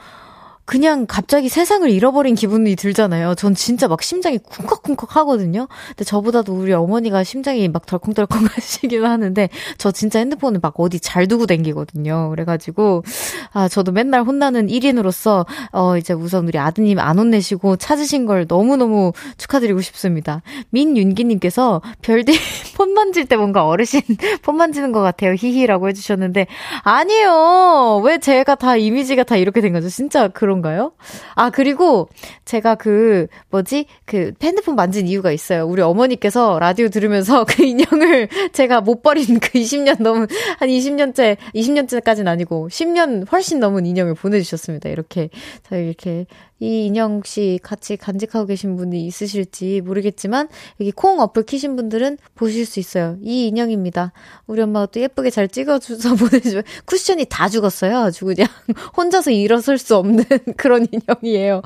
[0.66, 3.35] 그냥 갑자기 세상을 잃어버린 기분이 들잖아요.
[3.35, 5.68] 전 진짜 막 심장이 쿵컥쿵컥 하거든요.
[5.88, 11.29] 근데 저보다도 우리 어머니가 심장이 막 덜컹덜컹 하시긴 하는데 저 진짜 핸드폰을 막 어디 잘
[11.29, 12.31] 두고 댕기거든요.
[12.31, 13.05] 그래가지고
[13.53, 19.12] 아 저도 맨날 혼나는 1인으로서 어 이제 우선 우리 아드님 안 혼내시고 찾으신 걸 너무너무
[19.37, 20.40] 축하드리고 싶습니다.
[20.70, 22.33] 민윤기님께서 별디
[22.77, 24.00] 폰 만질 때 뭔가 어르신
[24.42, 25.35] 폰 만지는 것 같아요.
[25.35, 26.46] 히히라고 해주셨는데
[26.83, 28.00] 아니에요.
[28.03, 29.90] 왜 제가 다 이미지가 다 이렇게 된 거죠?
[29.90, 30.93] 진짜 그런 그런가요?
[31.35, 32.09] 아, 그리고
[32.45, 33.87] 제가 그, 뭐지?
[34.05, 35.67] 그 핸드폰 만진 이유가 있어요.
[35.67, 40.27] 우리 어머니께서 라디오 들으면서 그 인형을 제가 못 버린 그 20년 넘은,
[40.59, 44.88] 한 20년째, 20년째까지는 아니고 10년 훨씬 넘은 인형을 보내주셨습니다.
[44.88, 45.31] 이렇게,
[45.69, 46.27] 저희 이렇게
[46.64, 50.48] 이 인형 혹시 같이 간직하고 계신 분이 있으실지 모르겠지만
[50.81, 53.18] 여기 콩 어플 키신 분들은 보실 수 있어요.
[53.20, 54.12] 이 인형입니다.
[54.46, 57.98] 우리 엄마가 또 예쁘게 잘 찍어줘서 보내주면 쿠션이 다 죽었어요.
[57.98, 58.48] 아주 그냥
[58.96, 60.24] 혼자서 일어설 수 없는
[60.57, 61.61] 그런 인형이에요.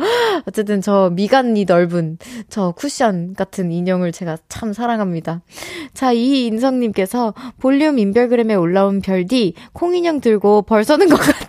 [0.46, 5.42] 어쨌든 저 미간이 넓은 저 쿠션 같은 인형을 제가 참 사랑합니다.
[5.94, 11.47] 자, 이인성님께서 볼륨 인별그램에 올라온 별디 콩 인형 들고 벌 서는 것 같아.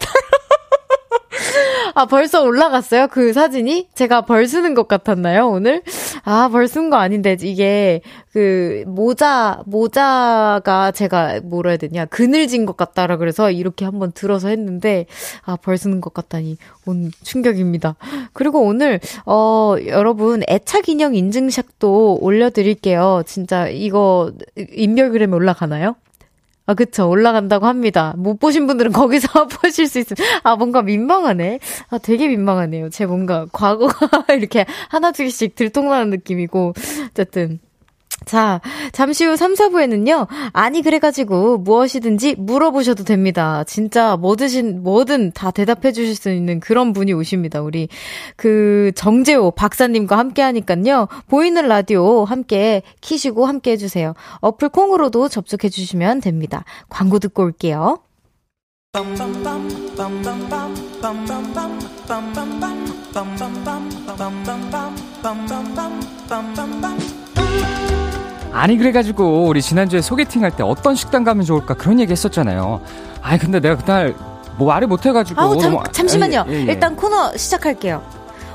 [1.96, 3.08] 아, 벌써 올라갔어요?
[3.08, 3.90] 그 사진이?
[3.94, 5.82] 제가 벌 쓰는 것 같았나요, 오늘?
[6.24, 12.78] 아, 벌 쓴 거 아닌데, 이게, 그, 모자, 모자가 제가 뭐라 해야 되냐, 그늘진 것
[12.78, 15.06] 같다라 그래서 이렇게 한번 들어서 했는데,
[15.44, 17.96] 아, 벌 쓰는 것 같다니, 온 충격입니다.
[18.34, 23.24] 그리고 오늘, 어, 여러분, 애착 인형 인증샷도 올려드릴게요.
[23.26, 25.96] 진짜, 이거, 인별그램에 올라가나요?
[26.70, 27.10] 아, 그쵸.
[27.10, 28.14] 올라간다고 합니다.
[28.16, 30.24] 못 보신 분들은 거기서 보실 수 있습니다.
[30.44, 31.58] 아, 뭔가 민망하네.
[31.90, 32.92] 아, 되게 민망하네요.
[32.92, 36.74] 제 뭔가 과거가 이렇게 하나, 둘씩 들통나는 느낌이고.
[37.10, 37.60] 어쨌든.
[38.26, 43.64] 자, 잠시 후 3, 4부에는요, 아니, 그래가지고 무엇이든지 물어보셔도 됩니다.
[43.66, 47.62] 진짜 뭐든, 뭐든 다 대답해 주실 수 있는 그런 분이 오십니다.
[47.62, 47.88] 우리,
[48.36, 54.14] 그, 정재호 박사님과 함께 하니깐요, 보이는 라디오 함께 키시고 함께 해주세요.
[54.42, 56.66] 어플 콩으로도 접속해 주시면 됩니다.
[56.90, 58.00] 광고 듣고 올게요.
[68.52, 72.82] 아니 그래가지고 우리 지난주에 소개팅 할 때 어떤 식당 가면 좋을까 그런 얘기 했었잖아요.
[73.22, 74.16] 아니 근데 내가 그날
[74.58, 75.40] 뭐 말을 못해가지고.
[75.40, 76.46] 아우 잠, 잠시만요.
[76.50, 76.72] 예, 예, 예.
[76.72, 78.02] 일단 코너 시작할게요.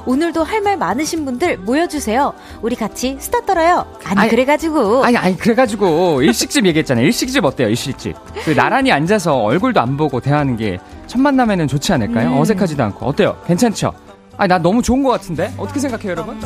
[0.07, 2.35] 오늘도 할 말 많으신 분들 모여주세요.
[2.61, 3.87] 우리 같이 수다 떨어요.
[4.04, 5.02] 아니, 아니, 그래가지고.
[5.04, 7.07] 아니 아니 그래가지고 일식집 얘기했잖아요.
[7.07, 7.68] 일식집 어때요?
[7.68, 8.14] 일식집.
[8.44, 12.30] 그 나란히 앉아서 얼굴도 안 보고 대하는 게 첫 만남에는 좋지 않을까요?
[12.30, 12.38] 음.
[12.40, 13.37] 어색하지도 않고 어때요?
[13.46, 13.92] 괜찮죠?
[14.38, 16.40] 아니 나 너무 좋은 것 같은데 어떻게 생각해요, 여러분?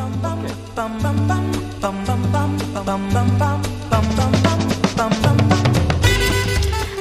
[2.88, 3.47] bum bum bum.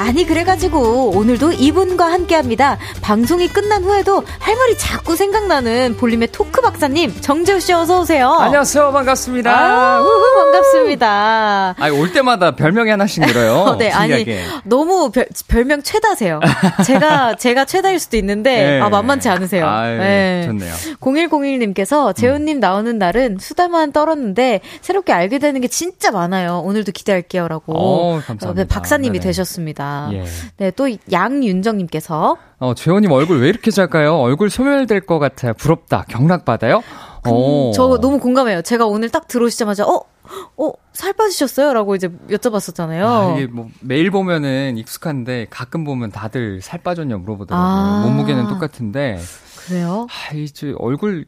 [0.07, 2.77] 아니 그래가지고 오늘도 이분과 함께합니다.
[3.01, 8.29] 방송이 끝난 후에도 할 말이 자꾸 생각나는 볼림의 토크 박사님 정재우 씨 어서 오세요.
[8.31, 9.51] 안녕하세요 반갑습니다.
[9.51, 10.01] 아,
[10.37, 11.75] 반갑습니다.
[11.77, 13.53] 아니 올 때마다 별명이 하나씩 늘어요.
[13.55, 14.25] 어, 네 아니
[14.63, 16.39] 너무 별, 별명 최다세요.
[16.85, 18.79] 제가 제가 최다일 수도 있는데 네.
[18.79, 19.67] 아 만만치 않으세요.
[19.67, 20.43] 아유, 네.
[20.45, 20.73] 좋네요.
[21.01, 26.61] 0101님께서 재훈님 나오는 날은 수다만 떨었는데 새롭게 알게 되는 게 진짜 많아요.
[26.63, 27.73] 오늘도 기대할게요라고.
[27.75, 28.73] 어, 감사합니다.
[28.73, 29.27] 박사님이 네네.
[29.31, 29.96] 되셨습니다.
[30.13, 30.23] 예.
[30.57, 34.15] 네, 또 양윤정님께서 어, 재원님 얼굴 왜 이렇게 작아요?
[34.17, 35.53] 얼굴 소멸될 것 같아요.
[35.53, 36.05] 부럽다.
[36.07, 36.81] 경락받아요?
[37.23, 37.71] 그, 어.
[37.73, 38.61] 저 너무 공감해요.
[38.61, 40.01] 제가 오늘 딱 들어오시자마자, 어?
[40.57, 41.73] 어, 살 빠지셨어요?
[41.73, 43.05] 라고 이제 여쭤봤었잖아요.
[43.05, 47.67] 아, 이게 뭐 매일 보면은 익숙한데 가끔 보면 다들 살 빠졌냐 물어보더라고요.
[47.67, 48.01] 아.
[48.05, 49.19] 몸무게는 똑같은데.
[49.67, 50.07] 그래요?
[50.09, 51.25] 아, 이제 얼굴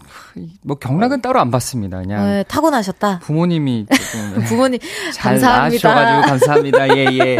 [0.61, 2.01] 뭐 경락은 따로 안 받습니다.
[2.01, 3.19] 그냥 네, 타고나셨다.
[3.19, 4.79] 부모님이 조금 부모님
[5.13, 5.93] 잘 감사합니다.
[5.93, 6.97] 낳으셔가지고 감사합니다.
[6.97, 7.37] 예 예.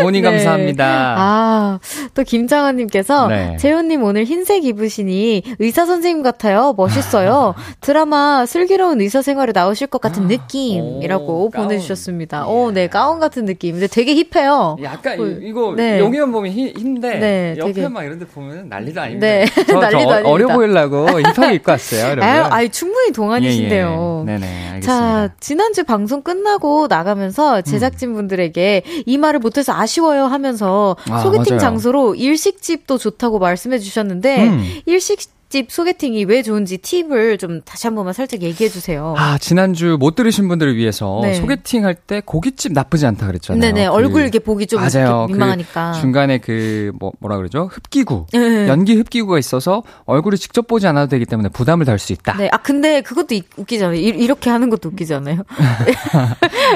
[0.00, 0.30] 본인 네.
[0.30, 1.14] 감사합니다.
[1.18, 1.78] 아,
[2.14, 3.56] 또 김장원님께서 네.
[3.58, 6.74] 재훈님 오늘 흰색 입으시니 의사 선생님 같아요.
[6.76, 7.54] 멋있어요.
[7.80, 12.46] 드라마 슬기로운 의사 생활에 나오실 것 같은 느낌이라고 오, 보내주셨습니다.
[12.46, 13.72] 오, 네, 가운 같은 느낌.
[13.72, 14.76] 근데 되게 힙해요.
[14.82, 15.98] 약간 그, 이거 네.
[16.00, 17.88] 용의원 보면 흰, 흰데 네, 옆에 되게...
[17.88, 19.26] 막 이런 데 보면 난리도 아닙니다.
[19.26, 22.22] 네, 저, 난리도 저 어, 려 보이려고 힙하게 입고 왔어요, 여러분.
[22.22, 24.24] 아유, 아유 충분히 동안이신데요.
[24.26, 24.38] 예, 예.
[24.38, 24.80] 네네, 알겠습니다.
[25.28, 29.02] 자, 지난주 방송 끝나고 나가면서 제작진분들에게 음.
[29.06, 31.60] 이 말을 못해서 아쉬워요 하면서 아, 소개팅 맞아요.
[31.60, 34.64] 장소로 일식집도 좋다고 말씀해 주셨는데 음.
[34.86, 35.20] 일식
[35.54, 39.14] 집 소개팅이 왜 좋은지 팁을 좀 다시 한 번만 살짝 얘기해 주세요.
[39.16, 41.34] 아, 지난주 못 들으신 분들을 위해서 네.
[41.34, 43.60] 소개팅 할 때 고깃집 나쁘지 않다 그랬잖아요.
[43.60, 43.86] 네네.
[43.86, 45.26] 그, 얼굴 이렇게 보기 좀 맞아요.
[45.26, 45.92] 그 민망하니까.
[45.92, 47.70] 그 중간에 그, 뭐, 뭐라 그러죠?
[47.72, 48.26] 흡기구.
[48.32, 48.68] 네.
[48.68, 52.36] 연기 흡기구가 있어서 얼굴을 직접 보지 않아도 되기 때문에 부담을 덜 수 있다.
[52.36, 52.48] 네.
[52.52, 53.96] 아, 근데 그것도 웃기잖아요.
[53.96, 55.44] 이, 렇게 하는 것도 웃기잖아요.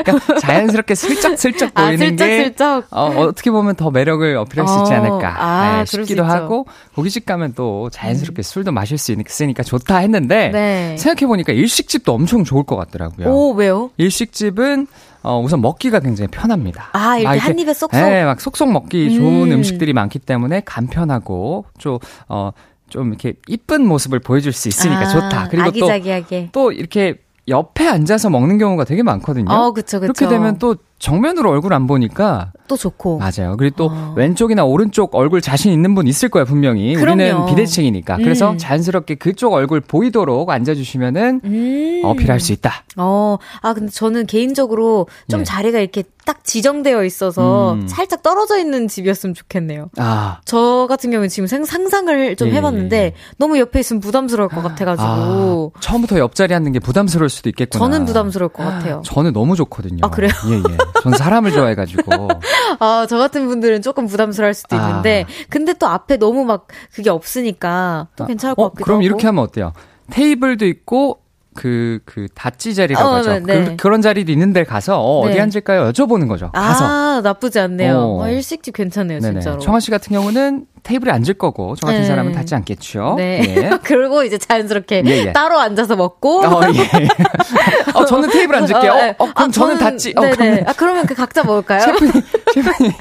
[0.05, 2.85] 그러니까 자연스럽게 슬쩍슬쩍 아, 보이는 아, 슬쩍, 게 슬쩍.
[2.91, 5.35] 어, 어떻게 보면 더 매력을 어필할 수 있지 어, 않을까.
[5.45, 8.43] 아, 네, 싶기도 하고 고깃집 가면 또 자연스럽게 음.
[8.45, 10.97] 술도 마실 수 있으니까 좋다 했는데 네.
[10.99, 13.29] 생각해 보니까 일식집도 엄청 좋을 것 같더라고요.
[13.29, 13.91] 오 왜요?
[13.97, 14.87] 일식집은
[15.23, 16.91] 어, 우선 먹기가 굉장히 편합니다.
[16.93, 17.91] 아, 이렇게, 한 입에 쏙쏙?
[17.93, 19.63] 네, 막 쏙쏙 먹기 좋은 음.
[19.63, 22.53] 식들이 많기 때문에 간편하고, 좀, 어,
[22.89, 25.49] 좀 이렇게 이쁜 모습을 보여줄 수 있으니까 아, 좋다.
[25.49, 26.51] 그리고 아기자기하게.
[26.53, 27.17] 또, 또 이렇게
[27.49, 29.51] 옆에 앉아서 먹는 경우가 되게 많거든요.
[29.51, 30.13] 어, 그쵸, 그쵸.
[30.13, 33.57] 그렇게 되면 또 정면으로 얼굴 안 보니까 또 좋고 맞아요.
[33.57, 34.15] 그리고 또 어.
[34.17, 36.95] 왼쪽이나 오른쪽 얼굴 자신 있는 분 있을 거예요 분명히.
[36.95, 37.23] 그럼요.
[37.23, 38.17] 우리는 비대칭이니까.
[38.17, 38.23] 음.
[38.23, 42.03] 그래서 자연스럽게 그쪽 얼굴 보이도록 앉아주시면은 음.
[42.05, 42.85] 어필할 수 있다.
[42.97, 45.45] 어, 아 근데 저는 개인적으로 좀 네.
[45.45, 47.89] 자리가 이렇게 딱 지정되어 있어서 음.
[47.89, 49.89] 살짝 떨어져 있는 집이었으면 좋겠네요.
[49.97, 50.43] 아.
[50.45, 53.15] 저 같은 경우는 지금 상상을 좀 예, 해봤는데 예, 예.
[53.39, 57.83] 너무 옆에 있으면 부담스러울 것 같아가지고 아, 처음부터 옆자리 앉는 게 부담스러울 수도 있겠구나.
[57.83, 59.01] 저는 부담스러울 것 같아요.
[59.07, 60.01] 저는 너무 좋거든요.
[60.03, 60.31] 아 그래요?
[60.51, 60.77] 예 예.
[61.03, 62.29] 전 사람을 좋아해가지고.
[62.79, 64.87] 아, 저 같은 분들은 조금 부담스러울 수도 아.
[64.87, 68.27] 있는데, 근데 또 앞에 너무 막 그게 없으니까 또 아.
[68.27, 69.05] 괜찮을 것 어, 같기도 그럼 하고.
[69.07, 69.73] 이렇게 하면 어때요?
[70.11, 71.21] 테이블도 있고,
[71.59, 73.41] 그, 그, 다찌 자리라고 어, 하죠.
[73.41, 73.75] 네.
[73.77, 75.33] 그, 런 자리도 있는데 가서, 어, 네.
[75.33, 75.91] 어디 앉을까요?
[75.91, 76.53] 여쭤보는 거죠.
[76.53, 76.85] 가서.
[76.85, 77.99] 아, 나쁘지 않네요.
[77.99, 78.23] 어.
[78.23, 79.41] 어 일식집 괜찮네요, 네네.
[79.41, 79.59] 진짜로.
[79.59, 82.07] 청아 씨 같은 경우는 테이블에 앉을 거고, 저 같은 네.
[82.07, 83.15] 사람은 닿지 않겠죠.
[83.19, 83.43] 네.
[83.57, 83.71] 예.
[83.85, 85.33] 그리고 이제 자연스럽게 예, 예.
[85.33, 86.41] 따로 앉아서 먹고.
[86.45, 87.09] 어, 예.
[87.95, 88.93] 어, 저는 테이블 앉을게요.
[88.93, 89.15] 어, 네.
[89.19, 90.15] 어, 그럼 아, 저는 닿지.
[90.15, 90.27] 네네.
[90.27, 90.65] 어, 그러면...
[90.67, 91.81] 아, 그러면 그 각자 먹을까요?
[91.81, 92.13] 셰프님,
[92.55, 92.93] 셰프님.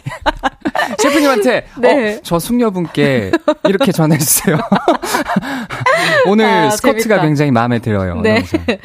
[0.97, 2.15] 셰프님한테, 네.
[2.15, 3.31] 어, 저 숙녀분께
[3.67, 4.57] 이렇게 전해주세요.
[6.27, 7.21] 오늘 아, 스커트가 재밌다.
[7.21, 8.21] 굉장히 마음에 들어요.
[8.21, 8.43] 네.
[8.43, 8.79] 네.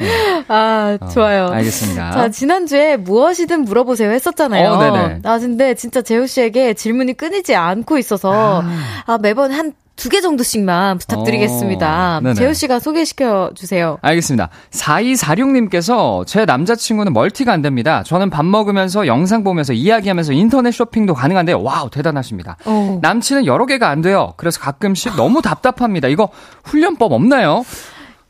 [0.47, 1.47] 아, 어, 좋아요.
[1.47, 2.11] 알겠습니다.
[2.11, 4.69] 자, 지난 주에 무엇이든 물어보세요 했었잖아요.
[4.69, 5.19] 어, 네네.
[5.23, 8.69] 아, 근데 진짜 재우 씨에게 질문이 끊이지 않고 있어서, 아,
[9.05, 12.21] 아 매번 한 두 개 정도씩만 부탁드리겠습니다.
[12.25, 13.99] 어, 재우 씨가 소개시켜 주세요.
[14.01, 14.49] 알겠습니다.
[14.71, 18.03] 4246님께서 제 남자친구는 멀티가 안 됩니다.
[18.03, 22.57] 저는 밥 먹으면서 영상 보면서 이야기하면서 인터넷 쇼핑도 가능한데 와우 대단하십니다.
[22.65, 22.99] 어.
[23.01, 24.33] 남친은 여러 개가 안 돼요.
[24.37, 26.07] 그래서 가끔씩 너무 답답합니다.
[26.07, 26.29] 이거
[26.63, 27.63] 훈련법 없나요?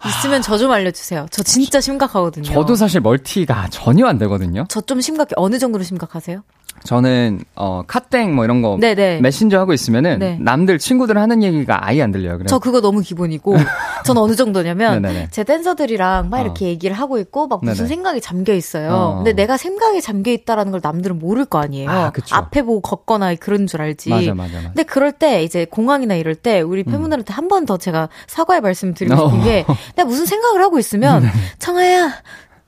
[0.06, 1.28] 있으면 저 좀 알려주세요.
[1.32, 2.44] 저 진짜 심각하거든요.
[2.44, 4.66] 저도 사실 멀티가 전혀 안 되거든요.
[4.68, 5.30] 저 좀 심각해.
[5.38, 6.44] 어느 정도로 심각하세요?
[6.84, 9.22] 저는 어 카땡 뭐 이런 거 네네.
[9.22, 10.38] 메신저 하고 있으면은 네.
[10.40, 12.38] 남들 친구들 하는 얘기가 아예 안 들려요.
[12.38, 12.48] 그래.
[12.48, 13.56] 저 그거 너무 기본이고
[14.06, 16.68] 저는 어느 정도냐면 제 댄서들이랑 막 이렇게 어.
[16.68, 17.88] 얘기를 하고 있고 막 무슨 네네.
[17.88, 18.92] 생각이 잠겨 있어요.
[18.92, 19.16] 어.
[19.18, 21.90] 근데 내가 생각에 잠겨 있다라는 걸 남들은 모를 거 아니에요.
[21.90, 24.10] 아, 앞에 보고 걷거나 그런 줄 알지.
[24.10, 24.68] 맞아, 맞아, 맞아.
[24.68, 26.92] 근데 그럴 때 이제 공항이나 이럴 때 우리 음.
[26.92, 27.38] 팬분들한테 음.
[27.38, 29.44] 한번 더 제가 사과의 말씀 드리고 싶은 어.
[29.44, 29.66] 게
[29.96, 31.24] 내가 무슨 생각을 하고 있으면
[31.60, 32.12] 청아야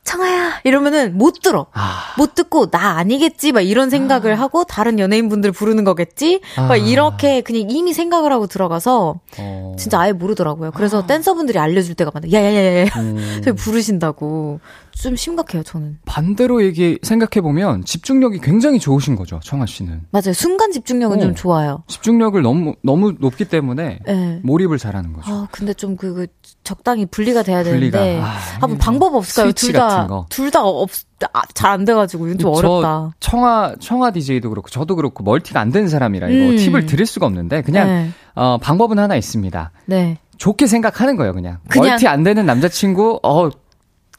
[0.06, 1.66] 청아야 이러면은 못 들어.
[1.74, 2.14] 아.
[2.18, 4.39] 못 듣고 나 아니겠지 막 이런 생각을 아.
[4.39, 6.41] 하고 다른 연예인분들 부르는 거겠지.
[6.56, 6.68] 아.
[6.68, 9.76] 막 이렇게 그냥 이미 생각을 하고 들어가서 어.
[9.78, 10.72] 진짜 아예 모르더라고요.
[10.72, 11.08] 그래서 아.
[11.08, 12.32] 댄서분들이 알려줄 때가 많아요.
[12.32, 12.86] 야야야야.
[12.97, 13.41] 음.
[13.58, 14.60] 부르신다고.
[14.96, 16.00] 좀 심각해요, 저는.
[16.06, 20.04] 반대로 얘기 생각해 보면 집중력이 굉장히 좋으신 거죠, 청아 씨는.
[20.12, 20.34] 맞아요.
[20.34, 21.84] 순간 집중력은 어, 좀 좋아요.
[21.88, 24.39] 집중력을 너무 너무 높기 때문에 네.
[24.43, 25.32] 몰입을 잘하는 거죠.
[25.32, 26.28] 아, 근데 좀 그 그
[26.64, 29.52] 적당히 분리가 돼야 분리가, 되는데 아, 한번 방법 없을까요?
[29.52, 30.89] 둘다둘다 없
[31.34, 33.12] 아, 잘안 돼가지고 좀 어렵다.
[33.20, 36.56] 청하 청하 DJ도 그렇고 저도 그렇고 멀티가 안 된 사람이라 이거 음.
[36.58, 38.10] 팁을 드릴 수가 없는데 그냥 네.
[38.34, 39.72] 어, 방법은 하나 있습니다.
[39.86, 40.18] 네.
[40.38, 41.60] 좋게 생각하는 거예요, 그냥.
[41.70, 41.91] 그냥.
[41.91, 43.50] 멀티 안 되는 남자친구, 어,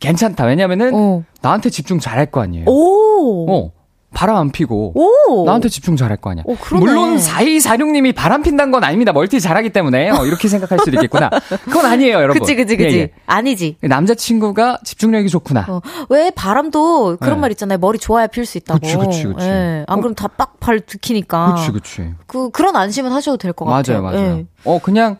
[0.01, 0.44] 괜찮다.
[0.44, 1.22] 왜냐면은 어.
[1.42, 2.66] 나한테 집중 잘할 거 아니에요.
[2.68, 3.47] 오.
[3.51, 3.72] 어.
[4.14, 5.44] 바람 안 피고 오.
[5.44, 6.42] 나한테 집중 잘할 거 아니야.
[6.47, 9.12] 오, 물론 4246님이 바람 핀다는 건 아닙니다.
[9.12, 11.28] 멀티 잘하기 때문에 어, 이렇게 생각할 수도 있겠구나.
[11.66, 12.40] 그건 아니에요, 여러분.
[12.40, 12.97] 그치, 그치, 그치.
[12.97, 13.11] 예, 예.
[13.26, 13.76] 아니지.
[13.82, 15.66] 남자친구가 집중력이 좋구나.
[15.68, 15.80] 어.
[16.09, 17.40] 왜 바람도 그런 네.
[17.42, 17.76] 말 있잖아요.
[17.78, 18.80] 머리 좋아야 필 수 있다고.
[18.80, 19.47] 그치, 그치, 그치.
[19.47, 19.84] 예.
[19.86, 20.01] 안 어.
[20.01, 21.57] 그럼 다 빡발 들키니까.
[21.57, 22.14] 그치, 그치.
[22.26, 24.01] 그, 그런 안심은 하셔도 될 것 같아요.
[24.01, 24.36] 맞아요, 맞아요.
[24.38, 24.47] 예.
[24.64, 25.18] 어, 그냥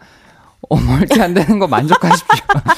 [0.69, 2.27] 어, 멀티 안 되는 거 만족하십시오.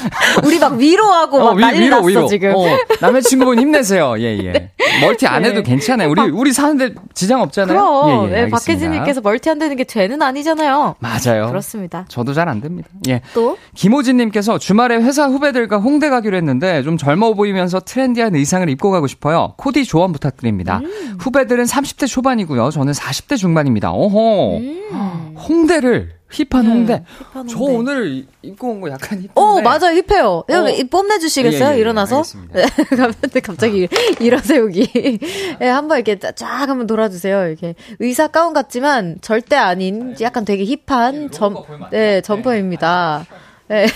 [0.44, 2.26] 우리 막 위로하고 어, 막 위, 난리 위로, 났어, 위로.
[2.26, 2.54] 지금.
[2.56, 2.64] 어,
[3.00, 4.16] 남자친구분 힘내세요.
[4.18, 4.52] 예, 예.
[4.52, 4.72] 네.
[5.00, 5.62] 멀티 안 해도 네.
[5.62, 6.10] 괜찮아요.
[6.10, 7.78] 우리, 우리 사는데 지장 없잖아요.
[7.78, 8.28] 그럼.
[8.30, 10.96] 예, 예, 네, 박혜진 님께서 멀티 안 되는 게 죄는 아니잖아요.
[10.98, 11.46] 맞아요.
[11.48, 12.04] 그렇습니다.
[12.08, 12.88] 저도 잘 안 됩니다.
[13.08, 13.20] 예.
[13.34, 13.58] 또?
[13.74, 19.06] 김호진 님께서 주말에 회사 후배들과 홍대 가기로 했는데 좀 젊어 보이면서 트렌디한 의상을 입고 가고
[19.06, 19.52] 싶어요.
[19.58, 20.80] 코디 조언 부탁드립니다.
[20.82, 21.16] 음.
[21.20, 22.70] 후배들은 30대 초반이고요.
[22.70, 23.92] 저는 40대 중반입니다.
[23.92, 24.56] 오호.
[24.58, 25.34] 음.
[25.36, 27.04] 홍대를 힙한 네, 홍대.
[27.32, 29.30] 힙한 저 오늘 입고 온 거 약간 힙한데.
[29.34, 30.00] 어, 맞아요.
[30.06, 30.44] 힙해요.
[30.50, 30.86] 여기 어.
[30.90, 31.70] 뽐내주시겠어요?
[31.70, 32.22] 예, 예, 일어나서?
[32.52, 32.64] 네,
[32.96, 33.88] 가면 갑자기
[34.20, 35.18] 일어세우기.
[35.58, 37.46] 네, 한번 이렇게 쫙 한번 돌아주세요.
[37.48, 41.56] 이렇게 의사 가운 같지만 절대 아닌 약간 되게 힙한 점,
[41.90, 43.26] 네, 점퍼입니다.
[43.68, 43.86] 네.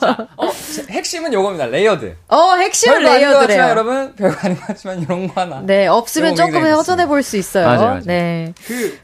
[0.00, 0.50] 자, 어,
[0.90, 1.66] 핵심은 요겁니다.
[1.66, 2.16] layered.
[2.28, 3.62] 어, 핵심은 layered래요.
[3.64, 5.60] 여러분, 별거 아닌 것 같지만 이런 거 하나.
[5.64, 7.66] 네, 없으면 조금 허전해 볼 수 있어요.
[7.66, 8.00] 맞아요, 맞아요.
[8.04, 8.54] 네.
[8.66, 8.98] 그,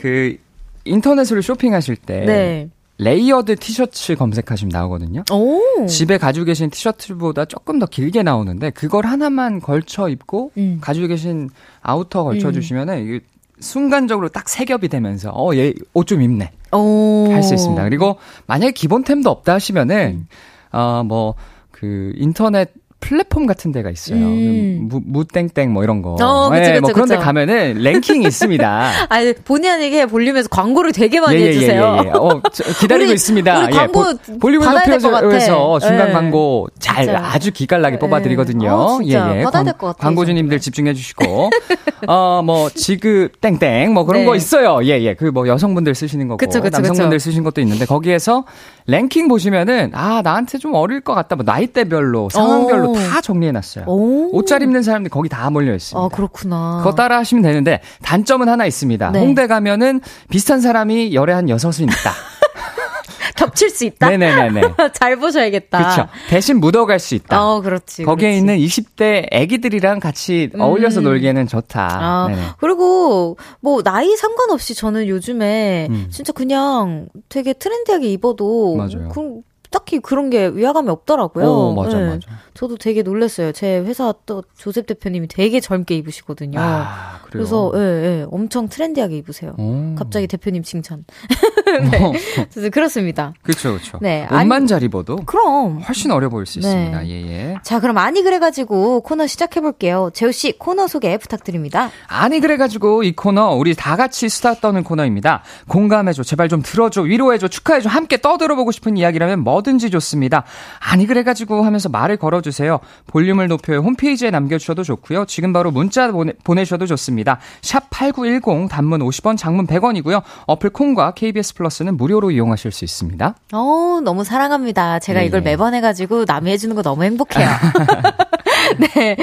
[0.00, 0.36] 그
[0.84, 2.70] 인터넷으로 쇼핑하실 때 네.
[2.96, 5.24] layered 티셔츠 검색하시면 나오거든요.
[5.30, 5.86] 오.
[5.86, 10.78] 집에 가지고 계신 티셔츠보다 조금 더 길게 나오는데 그걸 하나만 걸쳐 입고 음.
[10.80, 11.50] 가지고 계신
[11.82, 12.52] 아우터 걸쳐 음.
[12.54, 13.20] 주시면은 이게
[13.60, 17.82] 순간적으로 딱 세 겹이 되면서 어 얘 옷 좀 입네 할 수 있습니다.
[17.84, 20.26] 그리고 만약에 기본템도 없다 하시면은
[20.72, 20.76] 음.
[20.78, 21.34] 어뭐
[21.70, 22.70] 그 인터넷
[23.00, 24.18] 플랫폼 같은 데가 있어요.
[24.18, 24.88] 음.
[24.90, 26.16] 무, 무땡땡 뭐 이런 거.
[26.20, 28.90] 어, 그치, 네, 그치, 뭐 그런 데 가면은 랭킹이 있습니다.
[29.08, 31.96] 아, 본의 아니게 볼륨에서 광고를 되게 많이 예, 예, 해주세요.
[32.02, 32.12] 예, 예, 예.
[32.12, 32.40] 어,
[32.78, 33.58] 기다리고 우리, 있습니다.
[33.58, 36.12] 우리 예, 광고 예, 볼륨을 높여서 중간 네.
[36.12, 37.18] 광고 잘 진짜.
[37.24, 37.98] 아주 기깔나게 네.
[38.00, 38.70] 뽑아드리거든요.
[38.70, 39.42] 어, 예, 예.
[39.44, 39.94] 받아야 될 것 같아요.
[40.02, 41.50] 광고주님들 집중해 주시고.
[42.06, 44.26] 어, 뭐, 지급 땡땡 뭐 그런 네.
[44.26, 44.80] 거 있어요.
[44.84, 45.14] 예, 예.
[45.14, 46.38] 그 뭐 여성분들 쓰시는 거고.
[46.38, 47.24] 그쵸, 그쵸, 남성분들 그쵸.
[47.30, 48.44] 쓰신 것도 있는데 거기에서
[48.86, 51.36] 랭킹 보시면은 아, 나한테 좀 어릴 것 같다.
[51.36, 53.84] 뭐 나이대별로, 상황별로 다 정리해놨어요.
[53.86, 56.04] 옷 잘 입는 사람들이 거기 다 몰려 있습니다.
[56.04, 56.78] 아 그렇구나.
[56.82, 59.10] 그거 따라 하시면 되는데 단점은 하나 있습니다.
[59.12, 59.20] 네.
[59.20, 62.12] 홍대 가면은 비슷한 사람이 열에 한 여섯은 있다.
[63.36, 64.08] 겹칠 수 있다?
[64.10, 64.60] 네네네네.
[64.92, 65.78] 잘 보셔야겠다.
[65.78, 66.08] 그렇죠.
[66.28, 67.42] 대신 묻어갈 수 있다.
[67.42, 68.04] 어, 그렇지.
[68.04, 68.38] 거기에 그렇지.
[68.38, 70.60] 있는 20대 애기들이랑 같이 음.
[70.60, 71.88] 어울려서 놀기에는 좋다.
[71.90, 72.42] 아, 네네.
[72.58, 76.08] 그리고 뭐 나이 상관없이 저는 요즘에 음.
[76.10, 79.08] 진짜 그냥 되게 트렌디하게 입어도 맞아요.
[79.14, 81.46] 그, 딱히 그런 게 위화감이 없더라고요.
[81.46, 82.06] 오, 맞아, 네.
[82.08, 82.28] 맞아.
[82.54, 83.52] 저도 되게 놀랐어요.
[83.52, 86.58] 제 회사 또 조셉 대표님이 되게 젊게 입으시거든요.
[86.60, 89.54] 아, 그래서 예, 예, 엄청 트렌디하게 입으세요.
[89.58, 89.94] 오.
[89.96, 91.04] 갑자기 대표님 칭찬.
[91.90, 92.12] 네.
[92.52, 93.32] 그래서 그렇습니다.
[93.42, 93.98] 그렇죠, 그렇죠.
[94.02, 96.66] 네, 옷만 잘 입어도 그럼 훨씬 어려 보일 수 네.
[96.66, 97.06] 있습니다.
[97.06, 97.56] 예, 예.
[97.62, 100.10] 자, 그럼 아니 그래가지고 코너 시작해 볼게요.
[100.12, 101.90] 재우 씨 코너 소개 부탁드립니다.
[102.08, 105.42] 아니 그래가지고 이 코너 우리 다 같이 수다 떠는 코너입니다.
[105.68, 110.44] 공감해줘, 제발 좀 들어줘, 위로해줘, 축하해줘, 함께 떠들어보고 싶은 이야기라면 뭐든지 좋습니다.
[110.80, 112.80] 아니 그래가지고 하면서 말을 걸어 주세요.
[113.06, 115.24] 볼륨을 높여 홈페이지에 남겨주셔도 좋고요.
[115.26, 117.38] 지금 바로 문자 보내, 보내셔도 좋습니다.
[117.62, 120.22] 샵 #8910 단문 50원, 장문 100원이고요.
[120.46, 123.34] 어플 콩과 KBS 플러스는 무료로 이용하실 수 있습니다.
[123.52, 124.98] 어, 너무 사랑합니다.
[124.98, 125.26] 제가 네.
[125.26, 127.48] 이걸 매번 해가지고 남이 해주는 거 너무 행복해요.
[128.78, 129.16] 네.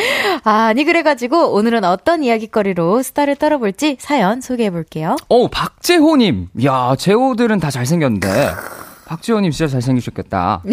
[0.43, 5.15] 아, 니 그래가지고 오늘은 어떤 이야기거리로 스타를 떨어볼지 사연 소개해볼게요.
[5.30, 6.49] 오, 박재호님.
[6.65, 8.28] 야, 재호들은 다 잘생겼는데.
[9.08, 10.64] 박지호님 진짜 잘생기셨겠다.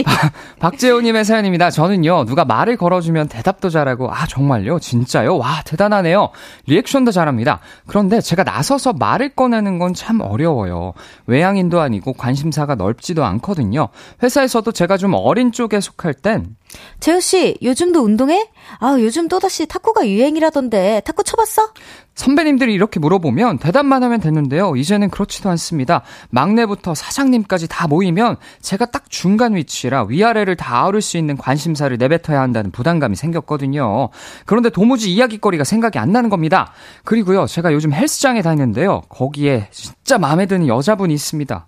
[0.60, 1.70] 박지호님의 사연입니다.
[1.70, 4.78] 저는요, 누가 말을 걸어주면 대답도 잘하고, 아, 정말요?
[4.78, 5.36] 진짜요?
[5.36, 6.30] 와, 대단하네요.
[6.66, 7.60] 리액션도 잘합니다.
[7.86, 10.94] 그런데 제가 나서서 말을 꺼내는 건 참 어려워요.
[11.26, 13.88] 외향인도 아니고 관심사가 넓지도 않거든요.
[14.22, 16.56] 회사에서도 제가 좀 어린 쪽에 속할 땐,
[17.00, 18.48] 재우씨, 요즘도 운동해?
[18.80, 21.74] 아, 요즘 또다시 탁구가 유행이라던데, 탁구 쳐봤어?
[22.14, 24.76] 선배님들이 이렇게 물어보면 대답만 하면 됐는데요.
[24.76, 26.02] 이제는 그렇지도 않습니다.
[26.30, 32.40] 막내부터 사장님까지 다 모이면 제가 딱 중간 위치라 위아래를 다 아우를 수 있는 관심사를 내뱉어야
[32.40, 34.10] 한다는 부담감이 생겼거든요.
[34.44, 36.72] 그런데 도무지 이야기거리가 생각이 안 나는 겁니다.
[37.04, 39.02] 그리고요, 제가 요즘 헬스장에 다니는데요.
[39.08, 41.66] 거기에 진짜 마음에 드는 여자분이 있습니다.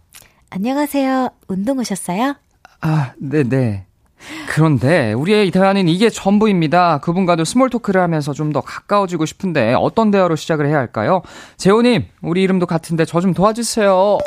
[0.50, 1.30] 안녕하세요.
[1.48, 2.36] 운동 오셨어요?
[2.80, 3.86] 아, 네네.
[4.30, 4.46] 네.
[4.48, 6.98] 그런데 우리의 대화는 이게 전부입니다.
[6.98, 11.22] 그분과도 small talk를 하면서 좀 더 가까워지고 싶은데 어떤 대화로 시작을 해야 할까요?
[11.56, 14.18] 재호님, 우리 이름도 같은데 저 좀 도와주세요.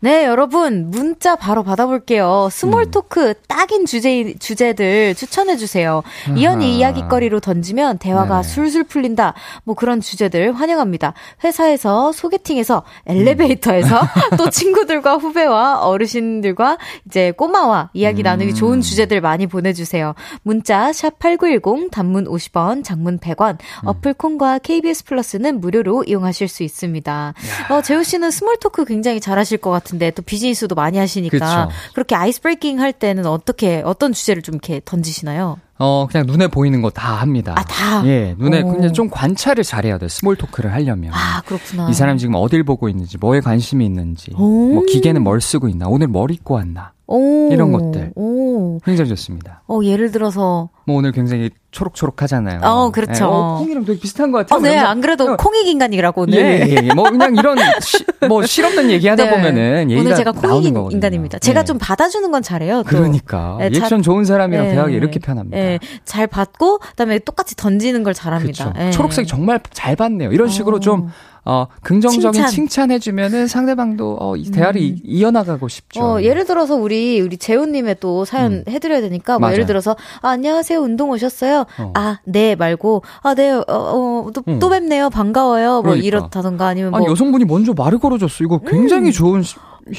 [0.00, 2.48] 네, 여러분, 문자 바로 받아볼게요.
[2.52, 2.90] small 음.
[2.92, 6.04] talk 딱인 주제, 주제들 추천해주세요.
[6.36, 8.48] 이런 이야기거리로 던지면 대화가 네.
[8.48, 9.34] 술술 풀린다.
[9.64, 11.14] 뭐 그런 주제들 환영합니다.
[11.42, 14.06] 회사에서, 소개팅에서, 엘리베이터에서, 음.
[14.38, 18.24] 또 친구들과 후배와 어르신들과 이제 꼬마와 이야기 음.
[18.24, 20.14] 나누기 좋은 주제들 많이 보내주세요.
[20.44, 23.88] 문자, 샵8910, 단문 50원, 장문 100원, 음.
[23.88, 27.34] 어플 콩과 KBS 플러스는 무료로 이용하실 수 있습니다.
[27.70, 29.87] 어, 재호 씨는 small talk 굉장히 잘하실 것 같아요.
[29.88, 31.76] 같은데 또 비즈니스도 많이 하시니까 그쵸.
[31.94, 35.58] 그렇게 ice breaking 할 때는 어떻게 어떤 주제를 좀 이렇게 던지시나요?
[35.80, 37.54] 어, 그냥 눈에 보이는 거 다 합니다.
[37.56, 38.04] 아, 다?
[38.06, 38.72] 예, 눈에 오.
[38.72, 40.08] 근데 좀 관찰을 잘해야 돼요.
[40.08, 41.12] small talk를 하려면.
[41.14, 41.88] 아, 그렇구나.
[41.88, 44.72] 이 사람 지금 어딜 보고 있는지, 뭐에 관심이 있는지, 오.
[44.74, 46.92] 뭐 기계는 뭘 쓰고 있나, 오늘 뭘 입고 왔나.
[47.06, 47.48] 오.
[47.52, 48.12] 이런 것들.
[48.16, 48.78] 오.
[48.84, 49.62] 굉장히 좋습니다.
[49.68, 50.68] 어, 예를 들어서.
[50.84, 52.60] 뭐 오늘 굉장히 초록초록하잖아요.
[52.62, 53.12] 어, 그렇죠.
[53.12, 53.20] 네.
[53.24, 54.58] 어, 콩이랑 되게 비슷한 것 같아요.
[54.58, 55.36] 어, 네, 안 그래도 어.
[55.36, 56.38] 콩이 인간이라고 오늘.
[56.38, 56.94] 예, 예, 예.
[56.94, 59.30] 뭐 그냥 이런 시, 뭐 실없는 얘기하다 네.
[59.30, 61.38] 보면은 오늘 제가 콩이 인간입니다.
[61.38, 61.64] 제가 네.
[61.66, 62.82] 좀 받아주는 건 잘해요.
[62.82, 62.88] 또.
[62.88, 64.70] 그러니까 네, 리액션 좋은 사람이랑 네.
[64.72, 65.56] 대화하기 이렇게 편합니다.
[65.56, 65.78] 네.
[66.04, 68.90] 잘 받고 그다음에 똑같이 던지는 걸 잘합니다.
[68.90, 70.32] 초록색 정말 잘 받네요.
[70.32, 70.80] 이런 식으로 어.
[70.80, 71.10] 좀
[71.48, 72.90] 어, 긍정적인 칭찬.
[72.90, 74.98] 해주면은 상대방도 어, 이 대화를 음.
[75.02, 76.02] 이어나가고 싶죠.
[76.02, 78.64] 어, 예를 들어서 우리 우리 재호님의 또 사연 음.
[78.68, 81.57] 해드려야 되니까 뭐 예를 들어서 아, 안녕하세요 운동 오셨어요?
[81.78, 81.92] 어.
[81.94, 84.58] 아 네 말고 아 네 어, 어, 또, 음.
[84.58, 86.06] 또 뵙네요 반가워요 뭐 그러니까.
[86.06, 89.12] 이렇다던가 아니면 뭐 아니, 여성분이 먼저 말을 걸어줬어 이거 굉장히 음.
[89.12, 89.42] 좋은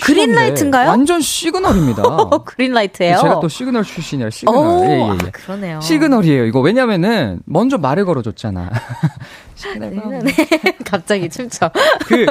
[0.01, 0.89] green light인가요?
[0.89, 2.03] 완전 시그널입니다.
[2.45, 3.17] green light예요.
[3.17, 4.57] 제가 또 시그널 출신이라 시그널.
[4.57, 5.03] 오, 예, 예, 예.
[5.03, 5.81] 아, 그러네요.
[5.81, 6.45] 시그널이에요.
[6.45, 8.69] 이거 왜냐면은 먼저 말을 걸어줬잖아.
[9.55, 9.91] 시그널.
[10.23, 10.31] 네.
[10.85, 11.69] 갑자기 춤춰.
[12.05, 12.25] 그,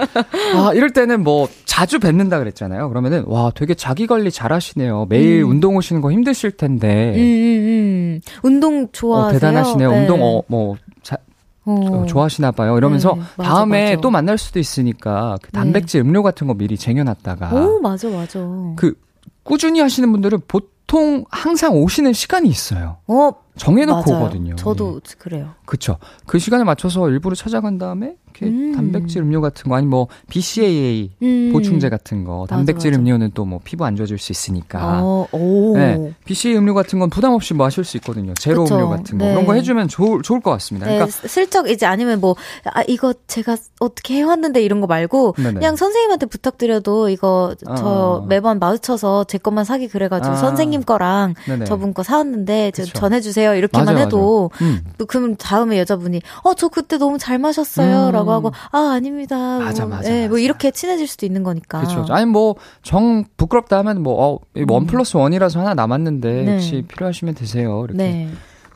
[0.55, 2.89] 아, 이럴 때는 뭐 자주 뵙는다 그랬잖아요.
[2.89, 5.07] 그러면은 와, 되게 자기 관리 잘 하시네요.
[5.09, 5.51] 매일 음.
[5.51, 7.13] 운동 오시는 거 힘드실 텐데.
[7.15, 8.21] 음, 음, 음.
[8.43, 9.29] 운동 좋아하세요?
[9.29, 9.91] 어, 대단하시네요.
[9.91, 9.99] 네.
[10.01, 10.77] 운동 어, 뭐
[11.69, 12.07] 어.
[12.07, 12.79] 좋아하시나 봐요.
[12.79, 14.01] 이러면서 네, 맞아, 다음에 맞아.
[14.01, 16.09] 또 만날 수도 있으니까 그 단백질 네.
[16.09, 17.55] 음료 같은 거 미리 쟁여놨다가.
[17.55, 18.41] 오, 맞아, 맞아.
[18.77, 18.95] 그
[19.43, 22.97] 꾸준히 하시는 분들은 보통 항상 오시는 시간이 있어요.
[23.07, 24.25] 어, 정해놓고 맞아요.
[24.25, 24.57] 오거든요.
[24.57, 25.15] 저도 예.
[25.19, 25.51] 그래요.
[25.67, 25.99] 그쵸.
[26.27, 28.73] 그 시간에 맞춰서 일부러 찾아간 다음에 이렇게 음.
[28.75, 31.51] 단백질 음료 같은 거 아니 뭐 BCAA 음.
[31.53, 33.01] 보충제 같은 거 단백질 맞아, 맞아.
[33.01, 35.27] 음료는 또 뭐 피부 안 좋아질 수 있으니까 어,
[35.75, 38.75] 네, BCAA 음료 같은 건 부담 없이 마실 수 있거든요 제로 그쵸.
[38.77, 39.33] 음료 같은 거 네.
[39.33, 40.87] 그런 거 해주면 좋을 좋을 것 같습니다.
[40.87, 45.55] 네, 그러니까 슬쩍 이제 아니면 뭐 아 이거 제가 어떻게 해왔는데 이런 거 말고 네네.
[45.55, 47.85] 그냥 선생님한테 부탁드려도 이거 저
[48.23, 48.27] 어.
[48.29, 50.37] 매번 마주쳐서 제 것만 사기 그래가지고 아.
[50.37, 51.65] 선생님 거랑 네네.
[51.65, 54.85] 저분 거 사왔는데 좀 전해주세요 이렇게만 맞아, 해도 음.
[55.07, 58.35] 그럼 다음에 여자분이 어 저 그때 너무 잘 마셨어요라고 음.
[58.37, 59.59] 하고 아 아닙니다.
[59.59, 60.09] 맞아 뭐, 맞아.
[60.11, 61.81] 네, 뭐 이렇게 친해질 수도 있는 거니까.
[61.81, 62.07] 그렇죠.
[62.13, 66.53] 아니 뭐 정 부끄럽다 하면 뭐 one 어, plus one이라서 하나 남았는데 네.
[66.53, 67.85] 혹시 필요하시면 드세요.
[67.85, 67.97] 이렇게.
[67.99, 68.29] 네.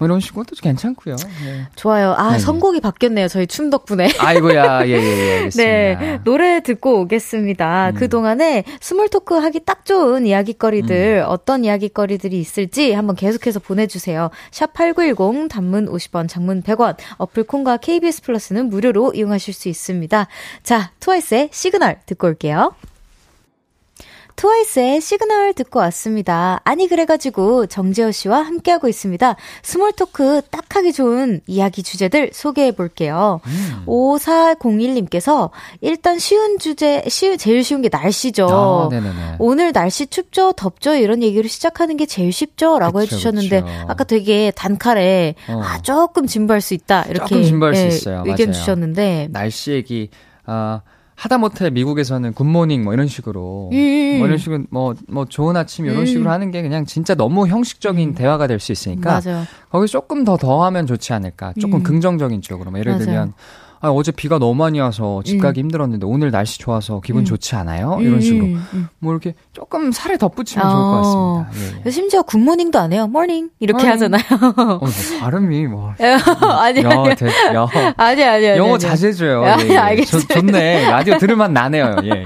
[0.03, 1.14] 뭐 이런 식으로 도 괜찮고요.
[1.44, 1.68] 네.
[1.76, 2.12] 좋아요.
[2.14, 2.38] 아, 네.
[2.40, 3.28] 선곡이 바뀌었네요.
[3.28, 4.11] 저희 춤 덕분에.
[4.18, 4.88] 아이고야.
[4.88, 5.50] 예, 예, 예.
[5.55, 6.18] 네.
[6.24, 7.90] 노래 듣고 오겠습니다.
[7.90, 7.94] 음.
[7.94, 11.30] 그동안에 small talk 하기 딱 좋은 이야기거리들, 음.
[11.30, 14.30] 어떤 이야기거리들이 있을지 한번 계속해서 보내주세요.
[14.50, 20.26] 샵8910 단문 50원, 장문 100원, 어플 콩과 KBS 플러스는 무료로 이용하실 수 있습니다.
[20.64, 22.74] 자, 트와이스의 시그널 듣고 올게요.
[24.36, 26.60] 트와이스의 시그널 듣고 왔습니다.
[26.64, 29.36] 아니 그래가지고 정재호 씨와 함께하고 있습니다.
[29.62, 33.40] small talk 딱 하기 좋은 이야기 주제들 소개해 볼게요.
[33.46, 33.84] 음.
[33.86, 38.48] 5401님께서 일단 쉬운 주제, 쉬운, 제일 쉬운 게 날씨죠.
[38.50, 38.88] 아,
[39.38, 40.52] 오늘 날씨 춥죠?
[40.52, 40.94] 덥죠?
[40.94, 42.78] 이런 얘기로 시작하는 게 제일 쉽죠?
[42.78, 43.72] 라고 그쵸, 해주셨는데 그쵸.
[43.88, 45.60] 아까 되게 단칼에 어.
[45.62, 47.04] 아, 조금 진부할 수 있다.
[47.04, 48.24] 이렇게 조금 진부할 예, 수 있어요.
[48.26, 48.52] 의견 맞아요.
[48.52, 50.10] 주셨는데 날씨 얘기
[50.44, 50.80] 아
[51.22, 53.76] 하다못해 미국에서는 good morning 뭐 이런 식으로 음.
[53.76, 54.18] 음, 음.
[54.18, 56.06] 뭐 이런 식으로 뭐뭐 뭐 좋은 아침 이런 음.
[56.06, 58.14] 식으로 하는 게 그냥 진짜 너무 형식적인 음.
[58.14, 59.44] 대화가 될 수 있으니까 맞아.
[59.70, 61.82] 거기 조금 더 더하면 좋지 않을까 조금 음.
[61.84, 63.04] 긍정적인 쪽으로 뭐 예를 맞아요.
[63.04, 63.32] 들면
[63.84, 65.64] 아, 어제 비가 너무 많이 와서 집 가기 음.
[65.64, 67.24] 힘들었는데 오늘 날씨 좋아서 기분 음.
[67.24, 67.98] 좋지 않아요?
[68.00, 68.44] 이런 음, 식으로.
[68.44, 70.70] 음, 뭐 이렇게 조금 살을 덧붙이면 어.
[70.70, 71.80] 좋을 것 같습니다.
[71.80, 71.90] 예, 예.
[71.90, 73.08] 심지어 good morning도 안 해요.
[73.08, 73.92] Morning 이렇게 morning.
[73.92, 74.22] 하잖아요.
[74.56, 74.88] 어, 뭐
[75.20, 75.92] 발음이 뭐.
[75.98, 76.86] 아니, 아니.
[77.96, 78.46] 아니, 아니, 아니.
[78.58, 79.44] 영어 자제해줘요.
[79.62, 79.76] 예, 예.
[79.76, 80.22] 알겠어요.
[80.28, 80.88] 좋네.
[80.88, 81.96] 라디오 들으면 나네요.
[82.04, 82.24] 예.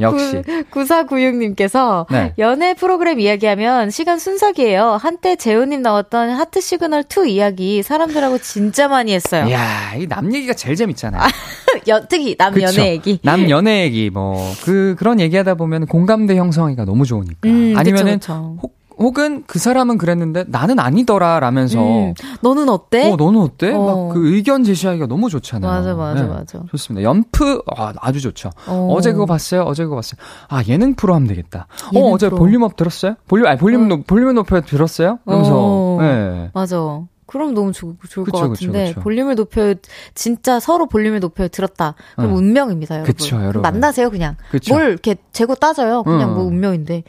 [0.00, 0.42] 역시.
[0.70, 2.32] 9496님께서 네.
[2.38, 4.98] 연애 프로그램 이야기하면 시간 순삭이에요.
[5.00, 9.46] 한때 재호님 나왔던 하트 시그널 2 이야기 사람들하고 진짜 많이 했어요.
[9.48, 11.22] 이야, 이 남 얘기가 제일 재밌잖아요.
[11.88, 12.66] 여, 특히 남 그쵸?
[12.66, 13.18] 연애 얘기.
[13.22, 17.36] 남 연애 얘기 뭐 그 그런 얘기하다 보면 공감대 형성하기가 너무 좋으니까.
[17.44, 18.58] 음, 아니면은 그쵸, 그쵸.
[18.62, 23.10] 혹 은 그 사람은 그랬는데 나는 아니더라 라면서 음, 너는 어때?
[23.12, 23.72] 어, 너는 어때?
[23.72, 24.08] 어.
[24.08, 25.70] 막 그 의견 제시하기가 너무 좋잖아요.
[25.70, 26.28] 맞아, 맞아, 네.
[26.28, 26.62] 맞아.
[26.70, 27.02] 좋습니다.
[27.04, 28.50] 연프 아, 아주 좋죠.
[28.66, 28.98] 어.
[29.02, 29.62] 제 그거 봤어요.
[29.62, 30.18] 어제 그거 봤어요.
[30.48, 31.66] 아 예능 프로 하면 되겠다.
[31.94, 32.38] 어 어제 프로.
[32.38, 33.14] 볼륨업 들었어요?
[33.28, 34.02] 볼륨 아니 볼륨 어.
[34.06, 35.18] 볼륨 높여 들었어요?
[35.24, 35.98] 그러면서 어.
[36.00, 36.50] 네.
[36.54, 37.00] 맞아.
[37.26, 39.00] 그럼 너무 좋, 좋을 그쵸, 것 같은데 그쵸, 그쵸.
[39.02, 39.74] 볼륨을 높여
[40.14, 41.94] 진짜 서로 볼륨을 높여 들었다.
[42.14, 42.34] 그럼 어.
[42.36, 43.12] 운명입니다, 여러분.
[43.12, 43.62] 그쵸, 여러분.
[43.62, 44.36] 만나세요 그냥.
[44.70, 46.04] 뭘 이렇게 재고 따져요.
[46.04, 46.34] 그냥 어.
[46.34, 47.02] 뭐 운명인데.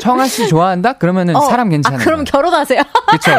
[0.00, 0.94] 청아 씨 좋아한다?
[0.94, 2.00] 그러면은 어, 사람 괜찮아요.
[2.00, 2.82] 아, 그럼 결혼하세요.
[3.08, 3.30] 그렇죠.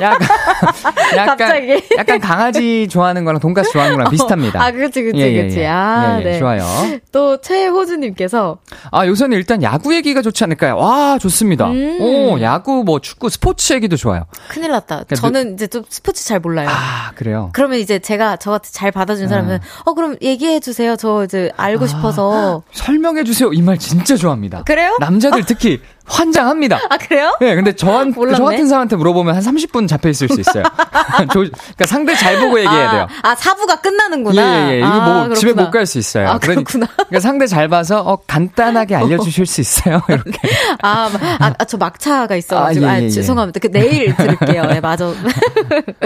[0.00, 0.28] 약간
[1.16, 4.62] 약간 약간 강아지 좋아하는 거랑 돈까스 좋아하는 거랑 어, 비슷합니다.
[4.62, 5.58] 아, 그렇지, 그렇지, 예, 그렇지.
[5.58, 5.66] 예, 예.
[5.66, 6.38] 아, 예, 예, 네.
[6.38, 6.64] 좋아요.
[7.12, 8.58] 또 최호주님께서
[8.90, 10.76] 아 요새는 일단 야구 얘기가 좋지 않을까요?
[10.76, 11.68] 와 좋습니다.
[11.70, 11.98] 음.
[12.00, 14.24] 오 야구 뭐 축구 스포츠 얘기도 좋아요.
[14.48, 15.04] 큰일 났다.
[15.04, 16.68] 그러니까 저는 이제 좀 스포츠 잘 몰라요.
[16.70, 17.50] 아 그래요?
[17.52, 19.58] 그러면 이제 제가 저한테 잘 받아준 사람은 음.
[19.84, 20.96] 어 그럼 얘기해 주세요.
[20.96, 23.52] 저 이제 알고 아, 싶어서 설명해 주세요.
[23.52, 24.62] 이 말 진짜 좋아합니다.
[24.62, 24.96] 그래요?
[24.98, 26.78] 남자들 특히 환장합니다.
[26.90, 27.36] 아, 그래요?
[27.40, 30.62] 네, 근데 저한, 저 같은 사람한테 물어보면 한 30분 잡혀 있을 수 있어요.
[31.32, 33.06] 조, 그러니까 상대 잘 보고 얘기해야 돼요.
[33.22, 34.42] 아, 아 사부가 끝나는구나.
[34.42, 34.78] 예, 예, 예.
[34.78, 35.34] 이거 아, 뭐 그렇구나.
[35.34, 36.28] 집에 못 갈 수 있어요.
[36.28, 36.86] 아, 그렇구나.
[36.96, 40.00] 그러니까 상대 잘 봐서, 어, 간단하게 알려주실 수 있어요.
[40.08, 40.38] 이렇게.
[40.82, 42.86] 아, 아, 아, 저 막차가 있어가지고.
[42.86, 43.60] 아, 예, 예, 아 죄송합니다.
[43.60, 44.64] 그 내일 들을게요.
[44.66, 45.12] 네, 맞아.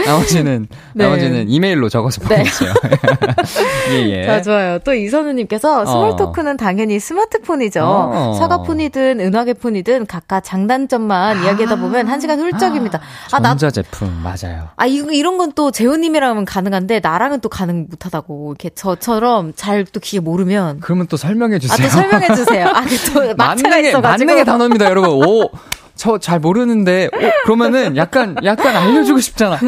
[0.06, 1.04] 나머지는, 네.
[1.04, 2.72] 나머지는 이메일로 적어서 보내주세요.
[3.88, 3.92] 네.
[3.92, 4.26] 예, 예.
[4.26, 4.78] 자, 좋아요.
[4.80, 6.56] 또 이선우님께서 small talk는 어.
[6.56, 7.80] 당연히 스마트폰이죠.
[7.84, 8.36] 어.
[8.38, 13.00] 사과폰이든 은하계 폰이든 각각 장단 장단점만 아~ 이야기하다 보면 한 시간 훌쩍입니다.
[13.32, 14.68] 아, 전자 제품 맞아요.
[14.76, 20.00] 아 이거 이런 건 또 재호님이라면 가능한데 나랑은 또 가능 못하다고 이렇게 저처럼 잘 또
[20.00, 21.76] 기계 모르면 그러면 또 설명해 주세요.
[21.76, 22.66] 아, 또 설명해 주세요.
[22.68, 22.82] 아,
[23.12, 25.10] 또 막차가 있어가지고 만능의 단어입니다, 여러분.
[25.10, 25.50] 오.
[25.94, 29.58] 저잘 모르는데 어, 그러면은 약간 약간 알려주고 싶잖아.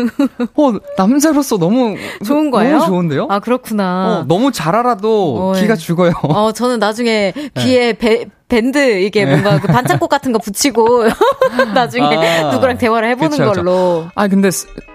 [0.57, 2.79] 어 남자로서 너무 좋은 거예요?
[2.79, 3.27] 너무 좋은데요?
[3.29, 4.20] 아 그렇구나.
[4.22, 6.12] 어, 너무 잘 알아도 어, 귀가 죽어요.
[6.22, 7.93] 어 저는 나중에 귀에 네.
[7.93, 11.05] 배, 밴드 이게 뭔가 그 반창고 같은 거 붙이고
[11.74, 12.05] 나중에
[12.42, 14.09] 아, 누구랑 대화를 해보는 그쵸, 걸로.
[14.14, 14.51] 아 근데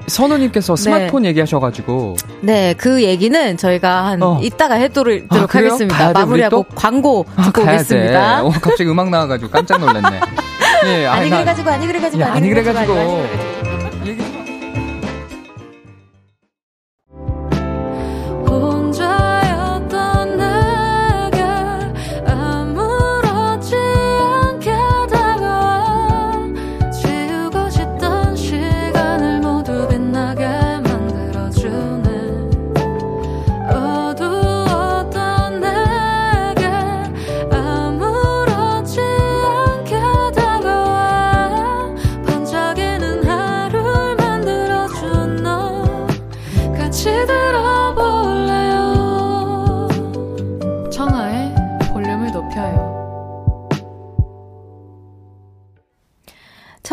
[0.08, 0.82] 선우님께서 네.
[0.84, 1.30] 스마트폰 네.
[1.30, 2.16] 얘기하셔가지고.
[2.42, 4.40] 네, 그 얘기는 저희가 한 어.
[4.42, 6.14] 이따가 해도록 아, 하겠습니다.
[6.14, 8.44] 마무리하고 광고 아, 듣고 아, 오겠습니다.
[8.44, 10.20] 어, 갑자기 음악 나와가지고 깜짝 놀랐네.
[10.86, 12.94] 예, 아니, 그래가지고 아니 그래가지고 아니 그래가지고.
[12.94, 14.39] 아니 그래가지고.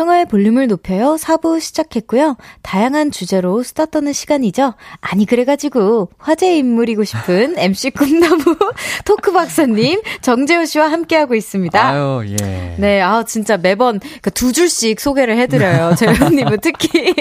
[0.07, 1.17] 청하의 볼륨을 높여요.
[1.19, 2.37] 4부 시작했고요.
[2.61, 4.73] 다양한 주제로 수다 떠는 시간이죠.
[5.01, 8.43] 아니, 그래가지고, 화제 인물이고 싶은 MC 꿈나무
[9.03, 11.89] 토크 박사님, 정재호 씨와 함께하고 있습니다.
[11.89, 12.75] 아유, 예.
[12.77, 15.95] 네, 아, 진짜 매번 그두 줄씩 소개를 해드려요.
[15.99, 17.13] 재호님은 특히,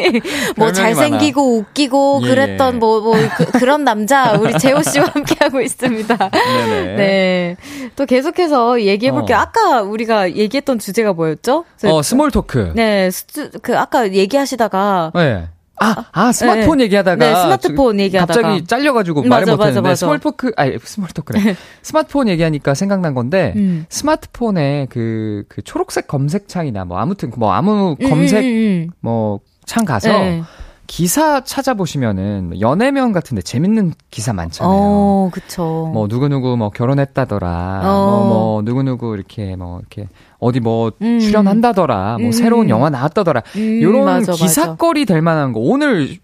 [0.56, 1.58] 뭐, 잘생기고 많아.
[1.58, 2.78] 웃기고, 예, 그랬던 예.
[2.78, 3.14] 뭐, 뭐,
[3.52, 6.16] 그, 런 남자, 우리 재호 씨와 함께하고 있습니다.
[6.30, 6.96] 네네.
[6.96, 7.56] 네.
[7.96, 9.36] 또 계속해서 얘기해볼게요.
[9.36, 9.40] 어.
[9.40, 11.64] 아까 우리가 얘기했던 주제가 뭐였죠?
[11.84, 12.72] 어, small talk.
[12.76, 15.48] 네, 스, 그 아까 얘기하시다가 네.
[15.78, 16.84] 아, 아, 스마트폰 네.
[16.84, 17.16] 얘기하다가.
[17.16, 18.40] 네, 스마트폰 얘기하다가.
[18.40, 19.94] 갑자기 잘려가지고 음, 말을 못했는데.
[19.94, 21.54] small talk, 아니, small talk래.
[21.82, 23.84] 스마트폰 얘기하니까 생각난 건데, 음.
[23.90, 29.84] 스마트폰에 그, 그 초록색 검색창이나 뭐 아무튼 뭐 아무 음, 검색, 음, 음, 뭐, 창
[29.84, 30.42] 가서, 네.
[30.86, 34.72] 기사 찾아보시면은 연예면 같은데 재밌는 기사 많잖아요.
[34.74, 35.90] 어, 그쵸.
[35.92, 37.80] 뭐 누구누구 뭐 결혼했다더라.
[37.84, 38.06] 어.
[38.06, 40.08] 뭐, 뭐 누구누구 이렇게 뭐 이렇게
[40.38, 41.18] 어디 뭐 음.
[41.20, 42.18] 출연한다더라.
[42.18, 42.32] 뭐 음.
[42.32, 43.42] 새로운 영화 나왔다더라.
[43.56, 45.14] 음, 요런 맞아, 기사거리 맞아.
[45.14, 46.18] 될 만한 거 오늘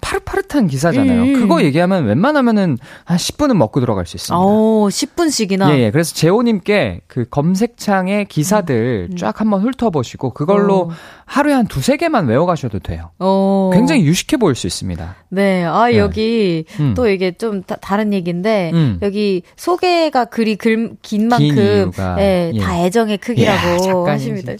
[0.00, 1.22] 파릇파릇한 기사잖아요.
[1.22, 1.32] 음.
[1.34, 4.38] 그거 얘기하면 웬만하면은 한 10분은 먹고 들어갈 수 있습니다.
[4.38, 5.70] 오, 10분씩이나?
[5.70, 5.90] 예, 예.
[5.90, 9.16] 그래서 재호님께 그 검색창에 기사들 음.
[9.16, 10.90] 쫙 한번 훑어보시고 그걸로 오.
[11.24, 13.10] 하루에 한 두세 개만 외워가셔도 돼요.
[13.18, 13.70] 오.
[13.74, 15.16] 굉장히 유식해 보일 수 있습니다.
[15.30, 15.64] 네.
[15.64, 15.98] 아, 네.
[15.98, 16.94] 여기 음.
[16.94, 18.98] 또 이게 좀 다, 른 얘기인데 음.
[19.00, 22.60] 여기 소개가 글이 글, 긴 만큼 예, 예.
[22.60, 24.52] 다 애정의 크기라고 야, 하십니다.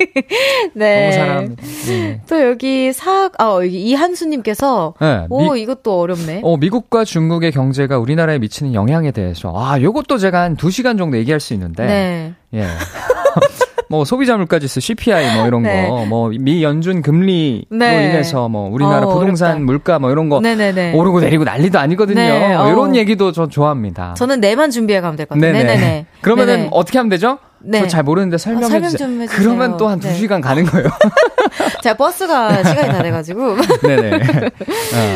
[0.74, 1.00] 네.
[1.00, 1.62] 너무 사랑합니다.
[1.88, 2.20] 네.
[2.28, 6.40] 또 여기 사, 아, 여기 이한수님께서, 네, 오, 미, 이것도 어렵네.
[6.44, 11.40] 어, 미국과 중국의 경제가 우리나라에 미치는 영향에 대해서, 아, 요것도 제가 한 2시간 정도 얘기할
[11.40, 12.32] 수 있는데, 네.
[12.54, 12.66] 예.
[13.88, 15.88] 뭐 소비자 물가지수 CPI 뭐 이런 네.
[15.88, 18.04] 거, 뭐 미 연준 금리로 네.
[18.04, 19.64] 인해서 뭐 우리나라 어, 부동산 어렵다.
[19.64, 20.92] 물가 뭐 이런 거 네네네.
[20.94, 22.20] 오르고 내리고 난리도 아니거든요.
[22.20, 22.56] 네.
[22.56, 22.94] 뭐 이런 어.
[22.94, 24.14] 얘기도 저 좋아합니다.
[24.14, 25.52] 저는 내만 준비해 가면 될 것 같아요.
[25.52, 26.06] 네네.
[26.22, 26.68] 그러면은 네네.
[26.70, 27.38] 어떻게 하면 되죠?
[27.62, 27.80] 네.
[27.82, 29.08] 저 잘 모르는데 설명해, 아, 설명 주세요.
[29.08, 29.38] 좀 해주세요.
[29.42, 30.88] 그러면 또 한 2시간 가는 거예요.
[31.82, 33.56] 제가 버스가 시간이 다 돼가지고.
[33.82, 34.20] 네네.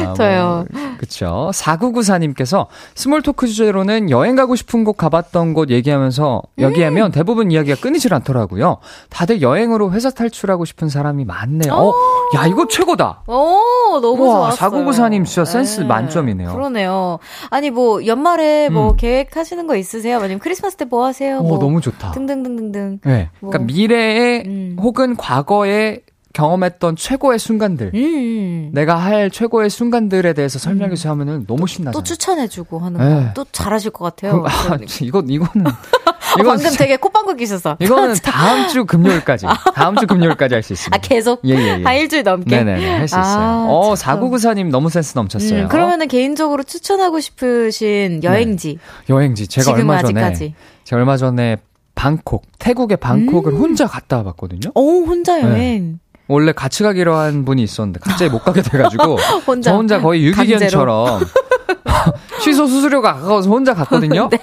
[0.09, 0.65] 아, 저요.
[0.73, 1.51] 뭐, 그쵸.
[1.55, 7.13] 4994님께서 small talk 주제로는 여행 가고 싶은 곳 가봤던 곳 얘기하면서 여기하면 음.
[7.13, 8.79] 대부분 이야기가 끊이질 않더라고요.
[9.11, 11.73] 다들 여행으로 회사 탈출하고 싶은 사람이 많네요.
[11.73, 11.93] 어,
[12.37, 13.23] 야, 이거 최고다.
[13.27, 14.71] 오, 너무 와, 좋았어요.
[14.85, 15.87] 4994님 진짜 센스 네.
[15.87, 16.53] 만점이네요.
[16.53, 17.19] 그러네요.
[17.51, 18.97] 아니, 뭐, 연말에 뭐 음.
[18.97, 20.19] 계획하시는 거 있으세요?
[20.19, 21.39] 아니면 크리스마스 때 뭐 하세요?
[21.39, 22.11] 오, 뭐 너무 좋다.
[22.13, 23.01] 등등 등등등.
[23.05, 23.31] 네.
[23.41, 23.51] 뭐.
[23.51, 24.77] 그러니까 미래에 음.
[24.81, 26.01] 혹은 과거에
[26.33, 28.71] 경험했던 최고의 순간들, 음.
[28.75, 31.21] 내가 할 최고의 순간들에 대해서 설명해 주세요 음.
[31.21, 31.97] 하면은 너무 신나죠.
[31.97, 33.31] 또 추천해주고 하는 거, 네.
[33.35, 34.43] 또 잘하실 것 같아요.
[34.43, 35.65] 그, 아, 이거 이거는
[36.41, 37.77] 이건 방금 되게 콧방귀 끼셨어.
[37.79, 40.97] 이거는 다음 주 금요일까지, 다음 주 금요일까지 할 수 있습니다.
[40.97, 41.41] 아 계속?
[41.45, 41.85] 예, 예, 예.
[41.85, 42.65] 아 일주일 넘게.
[42.65, 43.23] 네네 할수 있어요.
[43.25, 45.63] 아, 어 사구구사님 너무 센스 넘쳤어요.
[45.63, 48.29] 음, 그러면은 개인적으로 추천하고 싶으신 네.
[48.29, 48.79] 여행지.
[49.07, 49.15] 네.
[49.15, 50.55] 여행지 제가 얼마 전에 아직까지.
[50.83, 51.59] 제가 얼마 전에
[51.95, 53.59] 방콕 태국의 방콕을 음.
[53.59, 54.73] 혼자 갔다 와봤거든요.
[54.75, 55.93] 오 혼자 여행.
[55.93, 55.95] 네.
[56.27, 59.17] 원래 같이 가기로 한 분이 있었는데 갑자기 못 가게 돼가지고
[59.47, 61.21] 혼자, 저 혼자 거의 유기견처럼
[62.43, 64.29] 취소 수수료가 아까워서 혼자 갔거든요.
[64.33, 64.39] 네.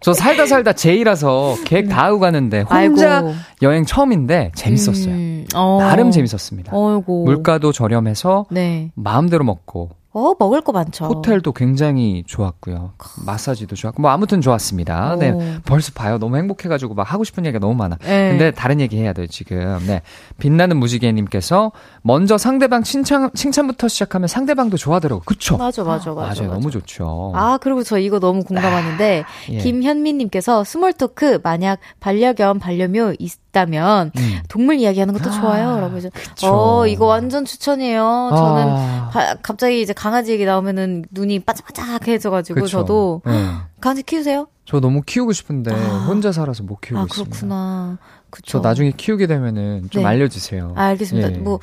[0.00, 3.34] 저 살다 살다 제이라서 계획 다 하고 가는데 혼자 아이고.
[3.62, 5.14] 여행 처음인데 재밌었어요.
[5.14, 5.78] 음, 어.
[5.80, 6.72] 나름 재밌었습니다.
[6.76, 7.24] 어이고.
[7.24, 8.90] 물가도 저렴해서 네.
[8.94, 11.04] 마음대로 먹고 어, 먹을 거 많죠.
[11.04, 12.92] 호텔도 굉장히 좋았고요.
[13.26, 15.12] 마사지도 좋았고, 뭐 아무튼 좋았습니다.
[15.12, 15.16] 오.
[15.18, 15.58] 네.
[15.66, 16.16] 벌써 봐요.
[16.16, 17.96] 너무 행복해가지고 막 하고 싶은 얘기가 너무 많아.
[17.96, 18.30] 네.
[18.30, 19.78] 근데 다른 얘기 해야 돼요, 지금.
[19.86, 20.00] 네.
[20.38, 25.20] 빛나는 무지개님께서 먼저 상대방 칭찬, 칭찬부터 시작하면 상대방도 좋아하더라고.
[25.26, 25.58] 그쵸?
[25.58, 26.14] 맞아, 맞아, 맞아.
[26.14, 26.28] 맞아요.
[26.28, 26.44] 맞아.
[26.46, 27.32] 너무 좋죠.
[27.34, 29.58] 아, 그리고 저 이거 너무 공감하는데, 아, 예.
[29.58, 33.16] 김현미님께서 small talk 만약 반려견, 반려묘
[33.56, 34.38] 있다면 음.
[34.48, 35.70] 동물 이야기하는 것도 좋아요.
[35.76, 36.10] 아, 라고 해서.
[36.12, 36.48] 그쵸.
[36.52, 38.30] 어, 이거 완전 추천이에요.
[38.36, 39.10] 저는 아.
[39.12, 42.68] 바, 갑자기 이제 강아지 얘기 나오면은 눈이 반짝반짝해져가지고 그쵸.
[42.68, 43.32] 저도 네.
[43.80, 44.48] 강아지 키우세요?
[44.66, 46.04] 저 너무 키우고 싶은데 아.
[46.06, 47.36] 혼자 살아서 못 키우고 아, 있습니다.
[47.36, 47.98] 그렇구나.
[48.28, 48.60] 그쵸.
[48.60, 50.08] 저 나중에 키우게 되면은 좀 네.
[50.08, 50.74] 알려주세요.
[50.76, 51.32] 아, 알겠습니다.
[51.32, 51.36] 예.
[51.38, 51.60] 뭐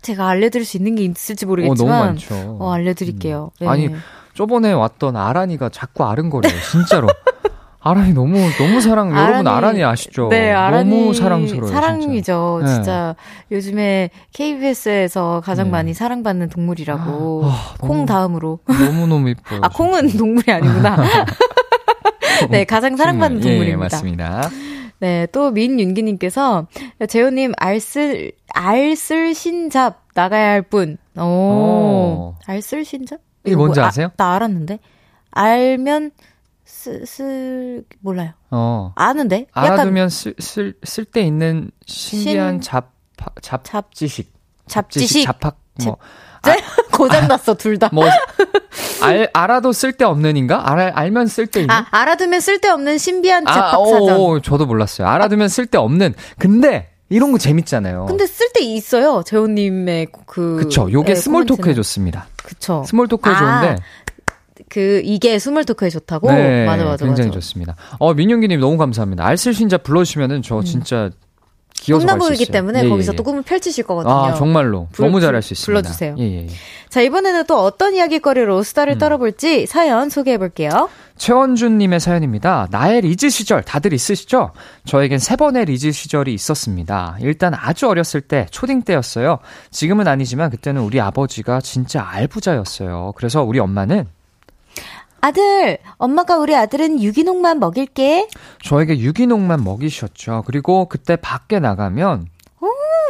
[0.00, 2.56] 제가 알려드릴 수 있는 게 있을지 모르겠지만 어, 너무 많죠.
[2.60, 3.50] 어, 알려드릴게요.
[3.54, 3.64] 음.
[3.64, 3.68] 네.
[3.68, 3.90] 아니
[4.34, 6.52] 저번에 왔던 아란이가 자꾸 아른거려요.
[6.70, 7.08] 진짜로.
[7.86, 10.28] 아란이 너무 너무 사랑 아란이, 여러분 아란이 아시죠?
[10.28, 11.72] 네, 아란이 너무 사랑스러워요.
[11.72, 12.60] 사랑이죠.
[12.64, 13.16] 진짜, 진짜
[13.48, 13.56] 네.
[13.56, 15.70] 요즘에 KBS에서 가장 네.
[15.70, 19.60] 많이 사랑받는 동물이라고 아, 콩 너무, 다음으로 너무 너무 이뻐요.
[19.62, 20.96] 아 콩은 동물이 아니구나.
[22.50, 23.72] 네, 가장 사랑받는 예, 동물입니다.
[23.72, 24.50] 예, 맞습니다.
[24.98, 26.66] 네, 또 민윤기님께서
[27.08, 30.98] 재호님 알쓸 알쓸 신잡 나가야 할 분.
[31.16, 32.34] 오, 오.
[32.46, 33.20] 알쓸 신잡?
[33.44, 34.08] 이게 뭔지 뭐, 아세요?
[34.08, 34.80] 아, 나 알았는데
[35.30, 36.10] 알면
[37.06, 38.32] 쓸, 몰라요.
[38.50, 38.92] 어.
[38.96, 39.46] 아는데?
[39.52, 42.60] 알아두면 쓸, 쓸, 쓸데 있는 신기한 신...
[42.60, 42.92] 잡,
[43.42, 44.32] 잡, 잡지식.
[44.66, 45.24] 잡지식.
[45.24, 45.96] 잡학, 뭐.
[46.42, 46.54] 아,
[46.96, 47.90] 고장났어, 둘 다.
[47.92, 48.04] 뭐,
[49.02, 50.70] 알, 알아도 쓸데없는 인가?
[50.70, 51.74] 알, 알면 쓸데있는?
[51.74, 54.08] 아, 알아두면 쓸데없는 신비한 잡학사전.
[54.10, 55.08] 아, 오, 저도 몰랐어요.
[55.08, 56.14] 알아두면 쓸데없는.
[56.38, 58.06] 근데, 이런 거 재밌잖아요.
[58.06, 59.22] 근데 쓸데 있어요.
[59.24, 60.56] 재호님의 그.
[60.56, 60.90] 그쵸.
[60.90, 62.26] 요게 네, small talk 해줬습니다.
[62.36, 62.82] 그쵸.
[62.86, 63.68] small talk 해줬는데.
[63.68, 63.76] 아,
[64.68, 66.30] 그 이게 small talk에 좋다고.
[66.30, 67.40] 네, 맞아 맞아 굉장히 맞아.
[67.40, 67.76] 좋습니다.
[67.98, 69.24] 어 민영기님 너무 감사합니다.
[69.26, 70.64] 알쓸신잡 불러 주시면은 저 음.
[70.64, 71.10] 진짜
[71.74, 73.16] 기어서 꿈나무이기 때문에 예, 거기서 예.
[73.16, 74.14] 또 꿈을 펼치실 거거든요.
[74.14, 75.82] 아 정말로 불, 너무 잘할 수 있습니다.
[75.82, 76.16] 불러주세요.
[76.18, 76.48] 예, 예, 예.
[76.88, 78.98] 자 이번에는 또 어떤 이야기거리로 수다를 음.
[78.98, 80.88] 떨어볼지 사연 소개해 볼게요.
[81.16, 82.68] 최원준님의 사연입니다.
[82.70, 84.52] 나의 리즈 시절 다들 있으시죠?
[84.84, 87.16] 저에겐 세 번의 리즈 시절이 있었습니다.
[87.20, 89.38] 일단 아주 어렸을 때 초딩 때였어요.
[89.70, 93.12] 지금은 아니지만 그때는 우리 아버지가 진짜 알부자였어요.
[93.16, 94.06] 그래서 우리 엄마는
[95.26, 98.28] 아들, 엄마가 우리 아들은 유기농만 먹일게.
[98.62, 100.44] 저에게 유기농만 먹이셨죠.
[100.46, 102.28] 그리고 그때 밖에 나가면
[102.60, 102.68] 오,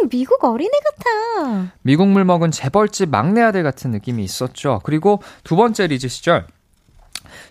[0.09, 1.73] 미국 어린애 같아.
[1.83, 4.81] 미국물 먹은 재벌집 막내 아들 같은 느낌이 있었죠.
[4.83, 6.47] 그리고 두 번째 리즈 시절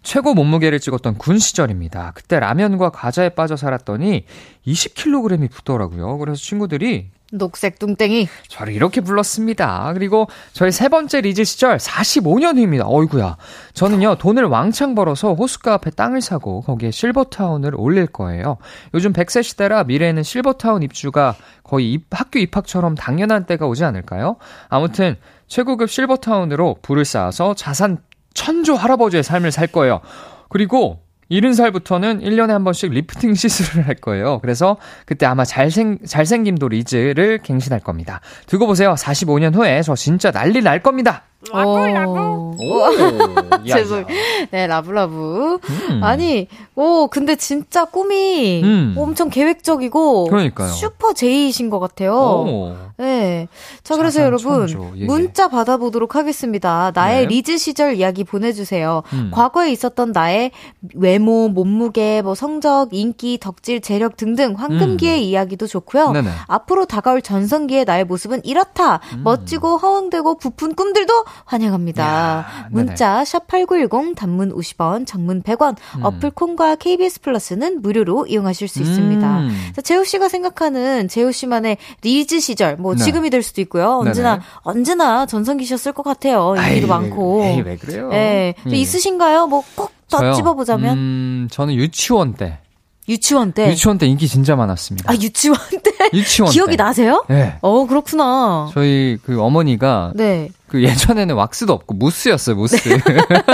[0.01, 2.13] 최고 몸무게를 찍었던 군 시절입니다.
[2.15, 4.25] 그때 라면과 과자에 빠져 살았더니
[4.65, 6.17] 20kg이 붙더라고요.
[6.17, 8.27] 그래서 친구들이 녹색 뚱땡이.
[8.47, 9.91] 저를 이렇게 불렀습니다.
[9.93, 12.85] 그리고 저희 세 번째 리즈 시절 45년 후입니다.
[12.87, 13.37] 어이구야.
[13.73, 18.57] 저는요, 돈을 왕창 벌어서 호숫가 앞에 땅을 사고 거기에 실버타운을 올릴 거예요.
[18.93, 24.37] 요즘 100세 시대라 미래에는 실버타운 입주가 거의 입, 학교 입학처럼 당연한 때가 오지 않을까요?
[24.69, 25.17] 아무튼
[25.47, 27.97] 최고급 실버타운으로 부를 쌓아서 자산
[28.33, 30.01] 천조 할아버지의 삶을 살 거예요.
[30.49, 34.39] 그리고 70살부터는 1년에 한 번씩 리프팅 시술을 할 거예요.
[34.39, 38.21] 그래서 그때 아마 잘생, 잘생김도 리즈를 갱신할 겁니다.
[38.47, 38.93] 두고 보세요.
[38.93, 41.23] 45년 후에 저 진짜 난리 날 겁니다.
[41.51, 42.55] love love.
[43.67, 44.05] 죄송.
[44.51, 45.59] 네 love love.
[45.89, 46.03] 음.
[46.03, 48.95] 아니 오 근데 진짜 꿈이 음.
[48.97, 50.69] 엄청 계획적이고 그러니까요.
[50.69, 52.13] super J신 것 같아요.
[52.15, 52.75] 오.
[52.97, 53.47] 네.
[53.83, 55.05] 자 그래서 여러분 예, 예.
[55.05, 56.91] 문자 받아보도록 하겠습니다.
[56.93, 57.27] 나의 네.
[57.27, 59.03] 리즈 시절 이야기 보내주세요.
[59.13, 59.31] 음.
[59.33, 60.51] 과거에 있었던 나의
[60.93, 65.23] 외모, 몸무게, 뭐 성적, 인기, 덕질, 재력 등등 황금기의 음.
[65.23, 66.11] 이야기도 좋고요.
[66.11, 66.29] 네네.
[66.47, 68.99] 앞으로 다가올 전성기의 나의 모습은 이렇다.
[69.13, 69.21] 음.
[69.23, 72.03] 멋지고 허황되고 부푼 꿈들도 환영합니다.
[72.03, 75.75] 야, 문자 샵8910 단문 50원, 장문 100원.
[75.97, 76.05] 음.
[76.05, 79.39] 어플 콩과 KBS 플러스는 무료로 이용하실 수 있습니다.
[79.39, 79.71] 음.
[79.75, 83.03] 자, 재호 씨가 생각하는 재호 씨만의 리즈 시절 뭐 네.
[83.03, 83.99] 지금이 될 수도 있고요.
[83.99, 84.45] 언제나 네네.
[84.61, 86.55] 언제나 전성기셨을 것 같아요.
[86.57, 87.43] 인기도 많고.
[87.43, 88.09] 에이, 왜 그래요?
[88.09, 88.55] 네.
[88.69, 88.75] 예.
[88.75, 89.47] 있으신가요?
[89.47, 90.97] 뭐 콕 더 집어보자면?
[90.97, 92.59] 음, 저는 유치원 때.
[93.07, 93.69] 유치원 때?
[93.69, 95.11] 유치원 때 인기 진짜 많았습니다.
[95.11, 95.91] 아, 유치원 때?
[96.13, 96.83] 유치원 기억이 때.
[96.83, 97.23] 나세요?
[97.29, 97.55] 네.
[97.61, 98.69] 어, 그렇구나.
[98.73, 100.13] 저희 그 어머니가.
[100.15, 100.49] 네.
[100.67, 102.75] 그 예전에는 왁스도 없고 무스였어요, 무스.
[102.89, 102.97] 네.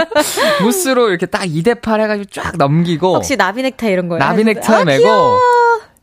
[0.64, 3.16] 무스로 이렇게 딱 2대8 해가지고 쫙 넘기고.
[3.16, 4.20] 혹시 나비넥타이 이런 거예요?
[4.20, 5.04] 나비넥타이 아, 메고.
[5.04, 5.40] 귀여워.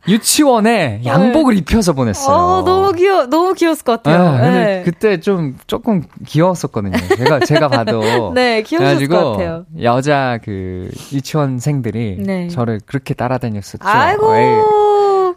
[0.07, 1.05] 유치원에 네.
[1.05, 1.59] 양복을 네.
[1.59, 2.35] 입혀서 보냈어요.
[2.35, 4.31] 아, 너무 귀여, 너무 귀여웠을 것 같아요.
[4.41, 4.81] 네, 네.
[4.83, 6.97] 그때 좀 조금 귀여웠었거든요.
[7.17, 8.31] 제가 제가 봐도.
[8.33, 9.65] 네, 귀여웠을 것 같아요.
[9.81, 12.47] 여자 그 유치원생들이 네.
[12.47, 13.79] 저를 그렇게 따라다녔었죠.
[13.87, 14.35] 아이고.
[14.35, 14.45] 에이.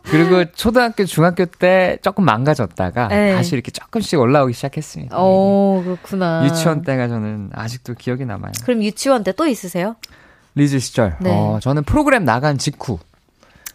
[0.04, 3.34] 그리고 초등학교, 중학교 때 조금 망가졌다가 네.
[3.34, 5.16] 다시 이렇게 조금씩 올라오기 시작했습니다.
[5.20, 6.44] 오, 그렇구나.
[6.46, 8.52] 유치원 때가 저는 아직도 기억이 남아요.
[8.64, 9.96] 그럼 유치원 때 또 있으세요?
[10.54, 11.16] 리즈 시절.
[11.20, 11.30] 네.
[11.32, 12.98] 어, 저는 프로그램 나간 직후.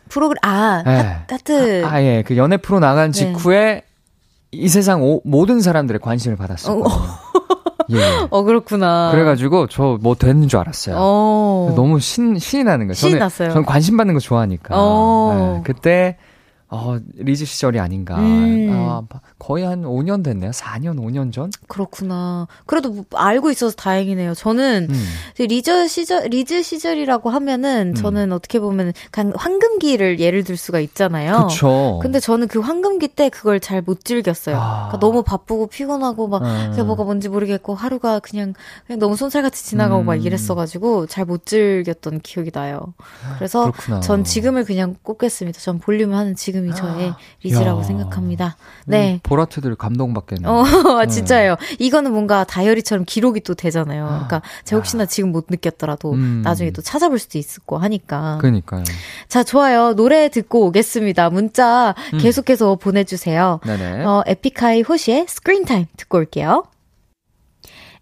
[0.10, 1.18] 프로그램 아 네.
[1.30, 2.24] 하트 아, 아, 예.
[2.26, 3.18] 그 연애 프로 나간 네.
[3.20, 3.84] 직후에 네.
[4.52, 6.80] 이 세상 오, 모든 사람들의 관심을 받았어요.
[6.82, 6.88] 어.
[7.92, 7.98] 예.
[8.32, 9.12] 어 그렇구나.
[9.12, 10.96] 그래가지고 저 뭐 되는 줄 알았어요.
[10.98, 11.74] 어.
[11.76, 12.94] 너무 신 신이 나는 거예요.
[12.94, 13.50] 신이 저는, 났어요.
[13.50, 14.76] 저는 관심 받는 거 좋아하니까.
[14.78, 15.56] 어.
[15.58, 15.62] 네.
[15.64, 16.18] 그때
[16.70, 18.18] 어, 리즈 시절이 아닌가.
[18.18, 18.70] 음.
[18.72, 19.02] 아,
[19.40, 20.52] 거의 한 5년 됐네요.
[20.52, 21.50] 4년, 5년 전?
[21.68, 22.48] 그렇구나.
[22.66, 24.34] 그래도 뭐 알고 있어서 다행이네요.
[24.34, 25.06] 저는 음.
[25.38, 27.94] 리즈 시절, 리즈 시절이라고 하면은 음.
[27.96, 31.48] 저는 어떻게 보면 그냥 황금기를 예를 들 수가 있잖아요.
[31.48, 32.00] 그쵸.
[32.02, 34.58] 근데 저는 그 황금기 때 그걸 잘 못 즐겼어요.
[34.58, 34.88] 아.
[34.90, 36.68] 그러니까 너무 바쁘고 피곤하고 막 음.
[36.72, 38.54] 그게 뭐가 뭔지 모르겠고 하루가 그냥,
[38.86, 40.22] 그냥 너무 쏜살같이 지나가고 막 음.
[40.22, 42.94] 이랬어가지고 잘 못 즐겼던 기억이 나요.
[43.36, 44.00] 그래서 그렇구나.
[44.00, 45.60] 전 지금을 그냥 꼽겠습니다.
[45.60, 47.14] 전 볼륨을 하는 지금 지금이 저의
[47.44, 47.84] 리즈라고 야.
[47.84, 48.58] 생각합니다.
[48.86, 49.20] 네.
[49.28, 50.50] 보라트들 감동받겠네요.
[50.52, 50.64] 어,
[51.06, 51.58] 진짜예요.
[51.80, 54.06] 이거는 뭔가 다이어리처럼 기록이 또 되잖아요.
[54.06, 56.42] 그러니까 제가 혹시나 지금 못 느꼈더라도 음.
[56.44, 58.38] 나중에 또 찾아볼 수도 있을 거 하니까.
[58.40, 58.84] 그러니까요.
[59.28, 59.94] 자, 좋아요.
[59.96, 61.30] 노래 듣고 오겠습니다.
[61.30, 62.20] 문자 음.
[62.20, 63.60] 계속해서 보내주세요.
[63.66, 64.04] 네네.
[64.06, 66.64] 어, 에픽하이 호시의 Screen Time 듣고 올게요.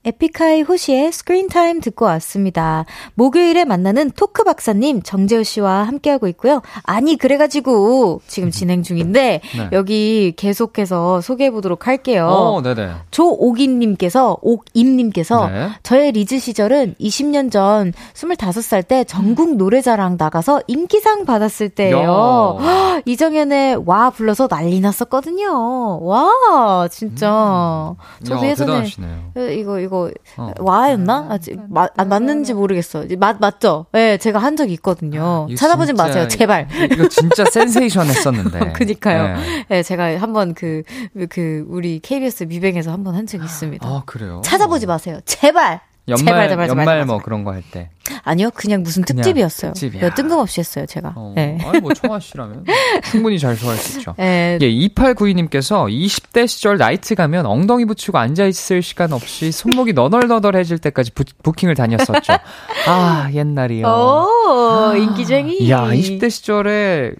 [0.05, 2.85] 에픽하이 호시의 Screen Time 듣고 왔습니다.
[3.15, 6.61] 목요일에 만나는 토크 박사님 정재호 씨와 함께하고 있고요.
[6.83, 9.69] 아니 그래가지고 지금 진행 중인데 네.
[9.71, 12.27] 여기 계속해서 소개해 보도록 할게요.
[12.27, 12.91] 어, 네네.
[13.09, 15.69] 조옥인님께서 옥임님께서 네.
[15.81, 22.59] 저의 리즈 시절은 20년 전 25살 때 전국 노래자랑 나가서 인기상 받았을 때예요.
[23.05, 25.99] 이정현의 와 불러서 난리 났었거든요.
[26.03, 28.25] 와 진짜 음.
[28.25, 29.51] 저도 예전에 대단하시네요.
[29.59, 30.53] 이거 이거 이거 어.
[30.59, 31.27] 와였나?
[31.29, 33.05] 아직 마, 아, 맞는지 모르겠어.
[33.17, 33.85] 맞 맞죠?
[33.93, 35.47] 예, 네, 제가 한 적이 있거든요.
[35.49, 36.67] 아, 찾아보지 마세요, 제발.
[36.91, 38.73] 이거 진짜 센세이션 했었는데.
[38.73, 39.37] 그니까요.
[39.37, 39.65] 네.
[39.69, 40.83] 네, 제가 한번 그,
[41.29, 43.87] 그, 우리 KBS 뮤뱅에서 한번 한 적이 있습니다.
[43.87, 44.41] 아, 그래요?
[44.43, 45.19] 찾아보지 마세요.
[45.25, 45.81] 제발!
[46.07, 47.89] 연말, 제발, 제발, 제발, 연말 뭐 그런 거 할 때.
[48.23, 49.73] 아니요, 그냥 무슨 그냥 특집이었어요.
[49.73, 50.13] 특집이야.
[50.13, 51.13] 뜬금없이 했어요, 제가.
[51.15, 51.33] 어.
[51.35, 51.57] 네.
[51.65, 52.65] 아니, 뭐, 청아 씨라면
[53.09, 54.13] 충분히 잘 소화할 수 있죠.
[54.19, 54.57] 네.
[54.61, 61.11] 예, 2892님께서 20대 시절 나이트 가면 엉덩이 붙이고 앉아 있을 시간 없이 손목이 너덜너덜해질 때까지
[61.13, 62.33] 부, 부킹을 다녔었죠.
[62.87, 63.87] 아, 옛날이요.
[63.87, 65.69] 오, 인기쟁이.
[65.71, 67.13] 야, 20대 시절에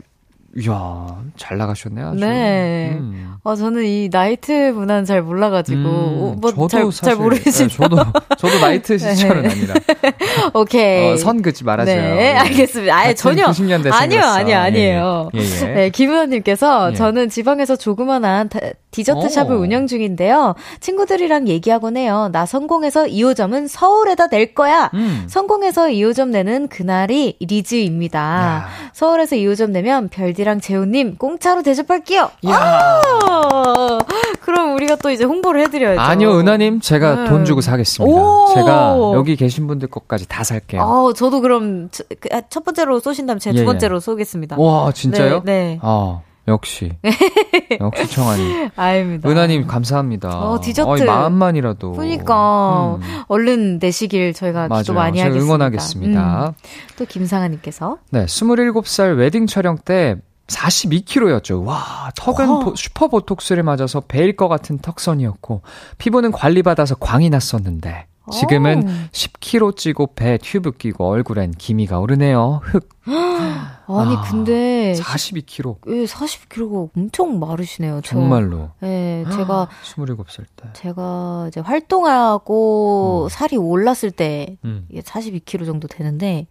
[0.57, 2.07] 이야, 잘 나가셨네요.
[2.09, 2.19] 아주.
[2.19, 2.91] 네.
[2.97, 3.34] 음.
[3.45, 7.67] 어, 저는 이 나이트 문화는 잘 몰라가지고, 음, 뭐, 저도 잘, 사실, 잘 모르시죠?
[7.67, 7.97] 네, 저도,
[8.39, 9.13] 저도 나이트 네.
[9.13, 9.49] 시절은 네.
[9.49, 9.73] 아니라.
[10.55, 11.11] 오케이.
[11.11, 11.95] 어, 선 긋지 말아줘요.
[11.95, 12.33] 네, 예.
[12.37, 12.97] 알겠습니다.
[12.97, 13.45] 아예 전혀.
[13.45, 15.29] 90년대 아니요, 아니요, 아니에요.
[15.35, 15.43] 예, 예.
[15.43, 15.73] 예, 예.
[15.75, 16.95] 네, 김우현님께서 예.
[16.95, 18.49] 저는 지방에서 조그만한
[18.95, 20.55] 디저트 샵을 운영 중인데요.
[20.79, 22.29] 친구들이랑 얘기하곤 해요.
[22.31, 24.89] 나 성공해서 2호점은 서울에다 낼 거야.
[24.93, 25.25] 음.
[25.27, 28.19] 성공해서 2호점 내는 그날이 리즈입니다.
[28.19, 28.67] 야.
[28.93, 32.31] 서울에서 2호점 내면 별디랑 재훈님 공짜로 대접할게요.
[32.47, 33.01] 야.
[34.41, 35.99] 그럼 우리가 또 이제 홍보를 해드려야죠.
[35.99, 37.29] 아니요, 은하님, 제가 네.
[37.29, 38.21] 돈 주고 사겠습니다.
[38.55, 40.81] 제가 여기 계신 분들 것까지 다 살게요.
[40.81, 43.65] 아, 저도 그럼 그, 아, 첫 번째로 쏘신다면 제가 예, 두 예.
[43.65, 44.57] 번째로 쏘겠습니다.
[44.59, 45.41] 와, 진짜요?
[45.45, 45.51] 네.
[45.51, 45.79] 네.
[45.81, 46.21] 아.
[46.47, 46.91] 역시.
[47.81, 48.69] 역시 청하님.
[48.75, 49.27] 아닙니다.
[49.27, 50.29] 은하님, 감사합니다.
[50.29, 50.87] 어, 디저트.
[50.87, 51.93] 어이, 마음만이라도.
[51.93, 52.99] 그러니까.
[53.01, 53.21] 음.
[53.27, 54.83] 얼른 내시길 저희가 맞아요.
[54.83, 55.43] 기도 많이 하겠습니다.
[55.43, 56.47] 응원하겠습니다.
[56.49, 56.53] 음.
[56.97, 57.97] 또 김상아님께서.
[58.11, 60.17] 네, 27살 웨딩 촬영 때
[60.47, 61.65] 42kg였죠.
[61.65, 62.73] 와, 턱은 어.
[62.75, 65.61] 슈퍼 보톡스를 맞아서 베일 것 같은 턱선이었고,
[65.97, 68.91] 피부는 관리받아서 광이 났었는데, 지금은 오.
[69.11, 72.61] 10kg 찌고 배 튜브 끼고 얼굴엔 기미가 오르네요.
[72.63, 72.89] 흑.
[73.05, 75.77] 아니 아, 근데 42kg.
[75.89, 78.01] 예, 42kg가 엄청 마르시네요.
[78.03, 78.15] 저.
[78.15, 78.71] 정말로.
[78.81, 80.69] 예, 제가 27살 때.
[80.73, 83.29] 제가 이제 활동하고 음.
[83.29, 84.87] 살이 올랐을 때 음.
[84.91, 86.47] 42kg 정도 되는데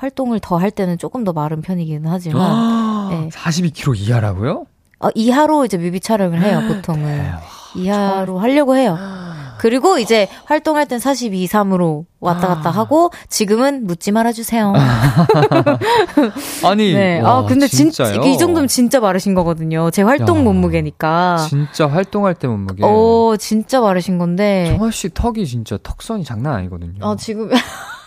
[0.00, 3.28] 활동을 더 할 때는 조금 더 마른 편이기는 하지만 아, 예.
[3.28, 4.64] 42kg 이하라고요?
[5.00, 7.32] 어, 이하로 이제 뮤비 촬영을 해요, 보통은.
[7.76, 8.98] 이하로 하려고 해요.
[9.58, 12.72] 그리고 이제 활동할 땐 42, 3으로 왔다 갔다 아.
[12.72, 14.72] 하고 지금은 묻지 말아 주세요.
[16.64, 17.20] 아니, 네.
[17.20, 19.90] 와, 아 근데 진짜 이 정도면 진짜 마르신 거거든요.
[19.90, 21.36] 제 활동 야, 몸무게니까.
[21.48, 22.82] 진짜 활동할 때 몸무게.
[22.84, 24.66] 어, 진짜 마르신 건데.
[24.70, 27.04] 정말 씨 턱이 진짜 턱선이 장난 아니거든요.
[27.04, 27.50] 어, 지금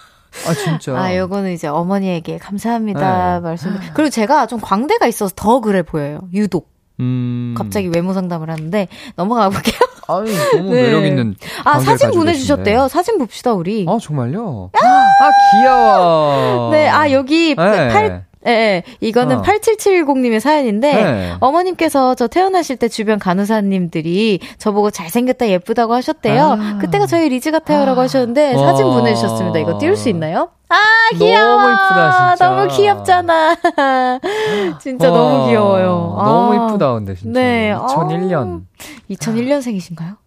[0.47, 0.97] 아 진짜.
[0.97, 3.39] 아 요거는 이제 어머니에게 감사합니다 네.
[3.41, 3.77] 말씀.
[3.93, 6.19] 그리고 제가 좀 광대가 있어서 더 그래 보여요.
[6.33, 6.71] 유독.
[6.99, 7.55] 음.
[7.57, 9.79] 갑자기 외모 상담을 하는데 넘어가 볼게요.
[10.07, 10.25] 아유,
[10.57, 10.83] 너무 네.
[10.83, 11.35] 매력 있는.
[11.63, 12.89] 아, 사진 보내 주셨대요.
[12.89, 13.85] 사진 봅시다, 우리.
[13.87, 14.69] 아, 정말요?
[14.73, 16.71] 아, 귀여워.
[16.71, 17.55] 네, 아, 여기 네.
[17.55, 19.41] 팔, 예, 네, 이거는 어.
[19.41, 21.33] 8770님의 사연인데 네.
[21.39, 26.57] 어머님께서 저 태어나실 때 주변 간호사님들이 저보고 잘생겼다 예쁘다고 하셨대요.
[26.59, 26.77] 아.
[26.79, 28.03] 그때가 저희 리즈 같아요라고 아.
[28.03, 29.59] 하셨는데 사진 보내주셨습니다.
[29.59, 30.49] 이거 띄울 수 있나요?
[30.69, 30.75] 아
[31.17, 31.61] 귀여워.
[31.61, 32.49] 너무 이쁘다 진짜.
[32.49, 33.55] 너무 귀엽잖아.
[34.81, 35.17] 진짜 와.
[35.17, 36.15] 너무 귀여워요.
[36.17, 36.67] 너무 아.
[36.69, 37.39] 이쁘다 근데 진짜.
[37.39, 37.73] 네.
[37.73, 38.61] 2001년.
[38.61, 38.83] 아.
[39.09, 40.17] 2001년생이신가요?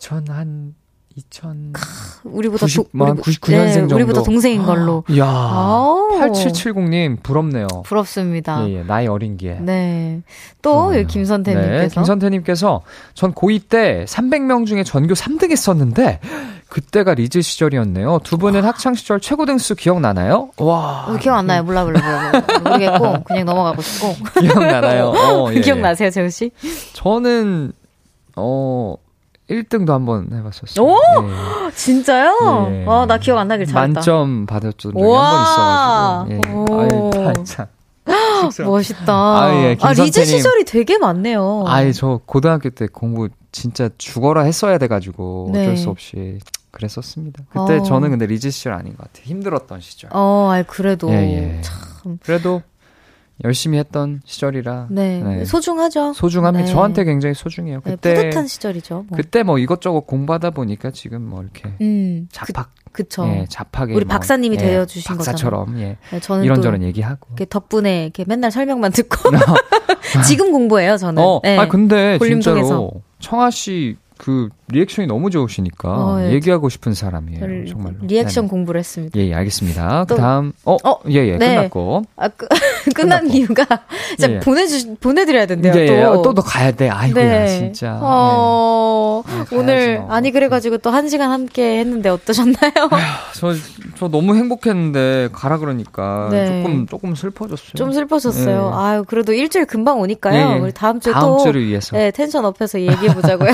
[0.00, 0.72] 2000한
[1.20, 1.72] 2000
[2.24, 3.94] 우리보다 90, 도, 우리, 99년생 네, 정도.
[3.96, 5.04] 우리보다 동생인 걸로.
[5.18, 5.26] 야.
[6.20, 7.66] 8770님 부럽네요.
[7.84, 8.66] 부럽습니다.
[8.68, 9.58] 예, 예, 나이 어린 게.
[9.60, 10.22] 네.
[10.62, 12.82] 또 김선태 님께서 네, 김선태 님께서
[13.14, 16.20] 전 고2 때 300명 중에 전교 3등 했었는데
[16.68, 18.20] 그때가 리즈 시절이었네요.
[18.22, 20.50] 두 분은 학창 시절 최고 등수 기억나나요?
[20.58, 21.06] 와.
[21.08, 21.62] 어, 기억 안 나요.
[21.62, 22.42] 몰라 몰라 몰라.
[22.62, 24.14] 모르겠고 그냥 넘어가고 싶고.
[24.40, 25.06] 기억나나요?
[25.08, 25.60] 어, 예.
[25.60, 26.50] 기억나세요, 재우 씨?
[26.92, 27.72] 저는
[28.36, 28.94] 어
[29.50, 30.86] 1등도 한번 해봤었어요.
[30.86, 30.96] 오!
[30.96, 31.74] 예.
[31.74, 32.68] 진짜요?
[32.70, 32.84] 예.
[32.84, 33.80] 와, 나 기억 안 나길 잘했다.
[33.80, 36.66] 만점 받았던 적이 한번 있어가지고.
[37.18, 37.26] 예.
[37.26, 37.66] 아유, 참.
[38.64, 39.12] 멋있다.
[39.12, 41.64] 아, 예, 아, 리즈 시절이 되게 많네요.
[41.66, 45.62] 아예 저 고등학교 때 공부 진짜 죽어라 했어야 돼가지고 네.
[45.62, 46.38] 어쩔 수 없이
[46.70, 47.44] 그랬었습니다.
[47.50, 47.82] 그때 어.
[47.82, 49.24] 저는 근데 리즈 시절 아닌 것 같아요.
[49.26, 50.10] 힘들었던 시절.
[50.12, 51.14] 어, 아 그래도 예,
[51.58, 51.60] 예.
[51.62, 52.18] 참.
[52.22, 52.62] 그래도
[53.44, 55.44] 열심히 했던 시절이라 네, 네.
[55.44, 56.12] 소중하죠.
[56.12, 56.66] 소중합니다.
[56.66, 56.72] 네.
[56.72, 57.80] 저한테 굉장히 소중해요.
[57.84, 59.06] 네, 그때 네, 뿌듯한 시절이죠.
[59.08, 59.16] 뭐.
[59.16, 64.04] 그때 뭐 이것저것 공부하다 보니까 지금 뭐 이렇게 음, 자팍 그, 쵸 예, 잡하게 우리
[64.04, 65.96] 뭐, 박사님이 예, 되어 주신 박사처럼 예.
[66.10, 69.30] 네, 저는 이런저런 얘기하고 이렇게 덕분에 이렇게 맨날 설명만 듣고
[70.26, 71.22] 지금 공부해요 저는.
[71.22, 71.56] 어, 네.
[71.56, 76.32] 아 근데 진짜로 청아 씨 그 리액션이 너무 좋으시니까 어, 예.
[76.32, 77.66] 얘기하고 싶은 사람이에요.
[77.66, 77.96] 정말로.
[78.02, 78.48] 리액션.
[78.48, 79.18] 공부를 했습니다.
[79.18, 80.04] 예, 예 알겠습니다.
[80.06, 81.54] 또, 그다음 어, 어 예, 예, 네.
[81.54, 82.02] 끝났고.
[82.16, 82.46] 아, 그,
[82.94, 83.38] 끝난 끝났고.
[83.38, 83.64] 이유가
[84.18, 84.40] 진짜 예, 예.
[84.40, 85.72] 보내 주 보내 드려야 된대요.
[85.74, 86.02] 예, 예.
[86.02, 86.22] 또.
[86.22, 86.88] 또 또 가야 돼.
[86.88, 87.48] 아이고야, 네.
[87.48, 87.98] 진짜.
[88.02, 89.56] 어, 네.
[89.56, 90.10] 오늘 뭐.
[90.10, 92.72] 아니 그래 가지고 또한 시간 함께 했는데 어떠셨나요?
[93.34, 93.54] 저,
[93.98, 96.46] 저 너무 행복했는데 가라 그러니까 네.
[96.46, 97.72] 조금 조금 슬퍼졌어요.
[97.74, 98.72] 좀 슬퍼졌어요.
[98.72, 98.76] 예.
[98.76, 100.62] 아유, 그래도 일주일 금방 오니까요.
[100.62, 101.96] 우리 다음 주에 다음 또 주를 위해서.
[101.96, 103.52] 네, 텐션 업해서 얘기해 보자고요.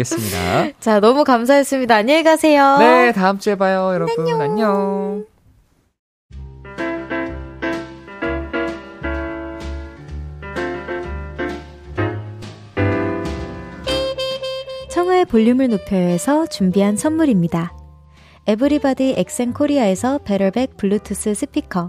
[0.00, 0.70] 알겠습니다.
[0.80, 1.94] 자, 너무 감사했습니다.
[1.94, 2.78] 안녕히 가세요.
[2.78, 4.20] 네, 다음 주에 봐요, 여러분.
[4.20, 4.40] 안녕.
[4.40, 5.24] 안녕.
[14.90, 17.76] 청하의 볼륨을 높여서 준비한 선물입니다.
[18.46, 21.88] 에브리바디 엑센 코리아에서 베럴백 블루투스 스피커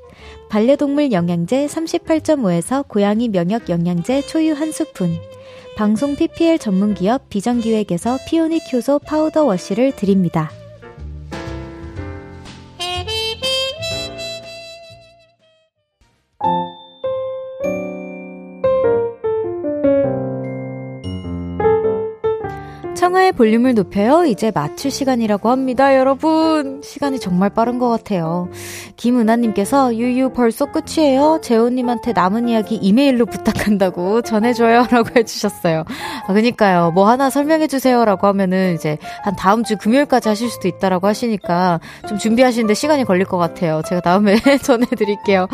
[0.49, 5.17] 반려동물 영양제 38.5에서 고양이 면역 영양제 초유 한 스푼,
[5.75, 10.51] 방송 PPL 전문기업 비전기획에서 피오닉 효소 파우더 워시를 드립니다.
[23.01, 24.25] 청하의 볼륨을 높여요.
[24.25, 26.81] 이제 마칠 시간이라고 합니다, 여러분.
[26.83, 28.47] 시간이 정말 빠른 것 같아요.
[28.95, 31.39] 김은하님께서 유유 벌써 끝이에요.
[31.41, 34.85] 재호님한테 남은 이야기 이메일로 부탁한다고 전해줘요.
[34.91, 35.83] 라고 해주셨어요.
[36.27, 36.91] 아, 그니까요.
[36.91, 38.05] 뭐 하나 설명해주세요.
[38.05, 43.25] 라고 하면은 이제 한 다음 주 금요일까지 하실 수도 있다라고 하시니까 좀 준비하시는데 시간이 걸릴
[43.25, 43.81] 것 같아요.
[43.83, 45.47] 제가 다음에 전해드릴게요.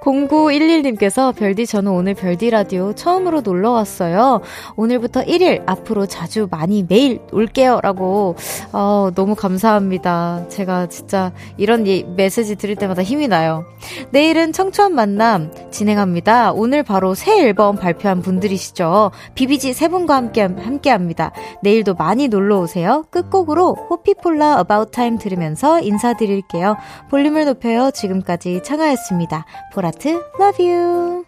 [0.00, 4.42] 0911님께서 별디 저는 오늘 별디 라디오 처음으로 놀러 왔어요.
[4.76, 7.80] 오늘부터 1일 앞으로 자주 많이 매일 올게요.
[7.82, 8.36] 라고,
[8.72, 10.46] 어, 너무 감사합니다.
[10.48, 13.64] 제가 진짜 이런 예, 메시지 들을 때마다 힘이 나요.
[14.10, 16.52] 내일은 청초한 만남 진행합니다.
[16.52, 19.10] 오늘 바로 새 앨범 발표한 분들이시죠.
[19.34, 21.32] 비비지 세 분과 함께, 함께 합니다.
[21.62, 23.04] 내일도 많이 놀러 오세요.
[23.10, 26.76] 끝곡으로 호피폴라 About Time 들으면서 인사드릴게요.
[27.10, 27.90] 볼륨을 높여요.
[27.90, 29.44] 지금까지 창하였습니다.
[29.72, 31.24] 보라트, love you.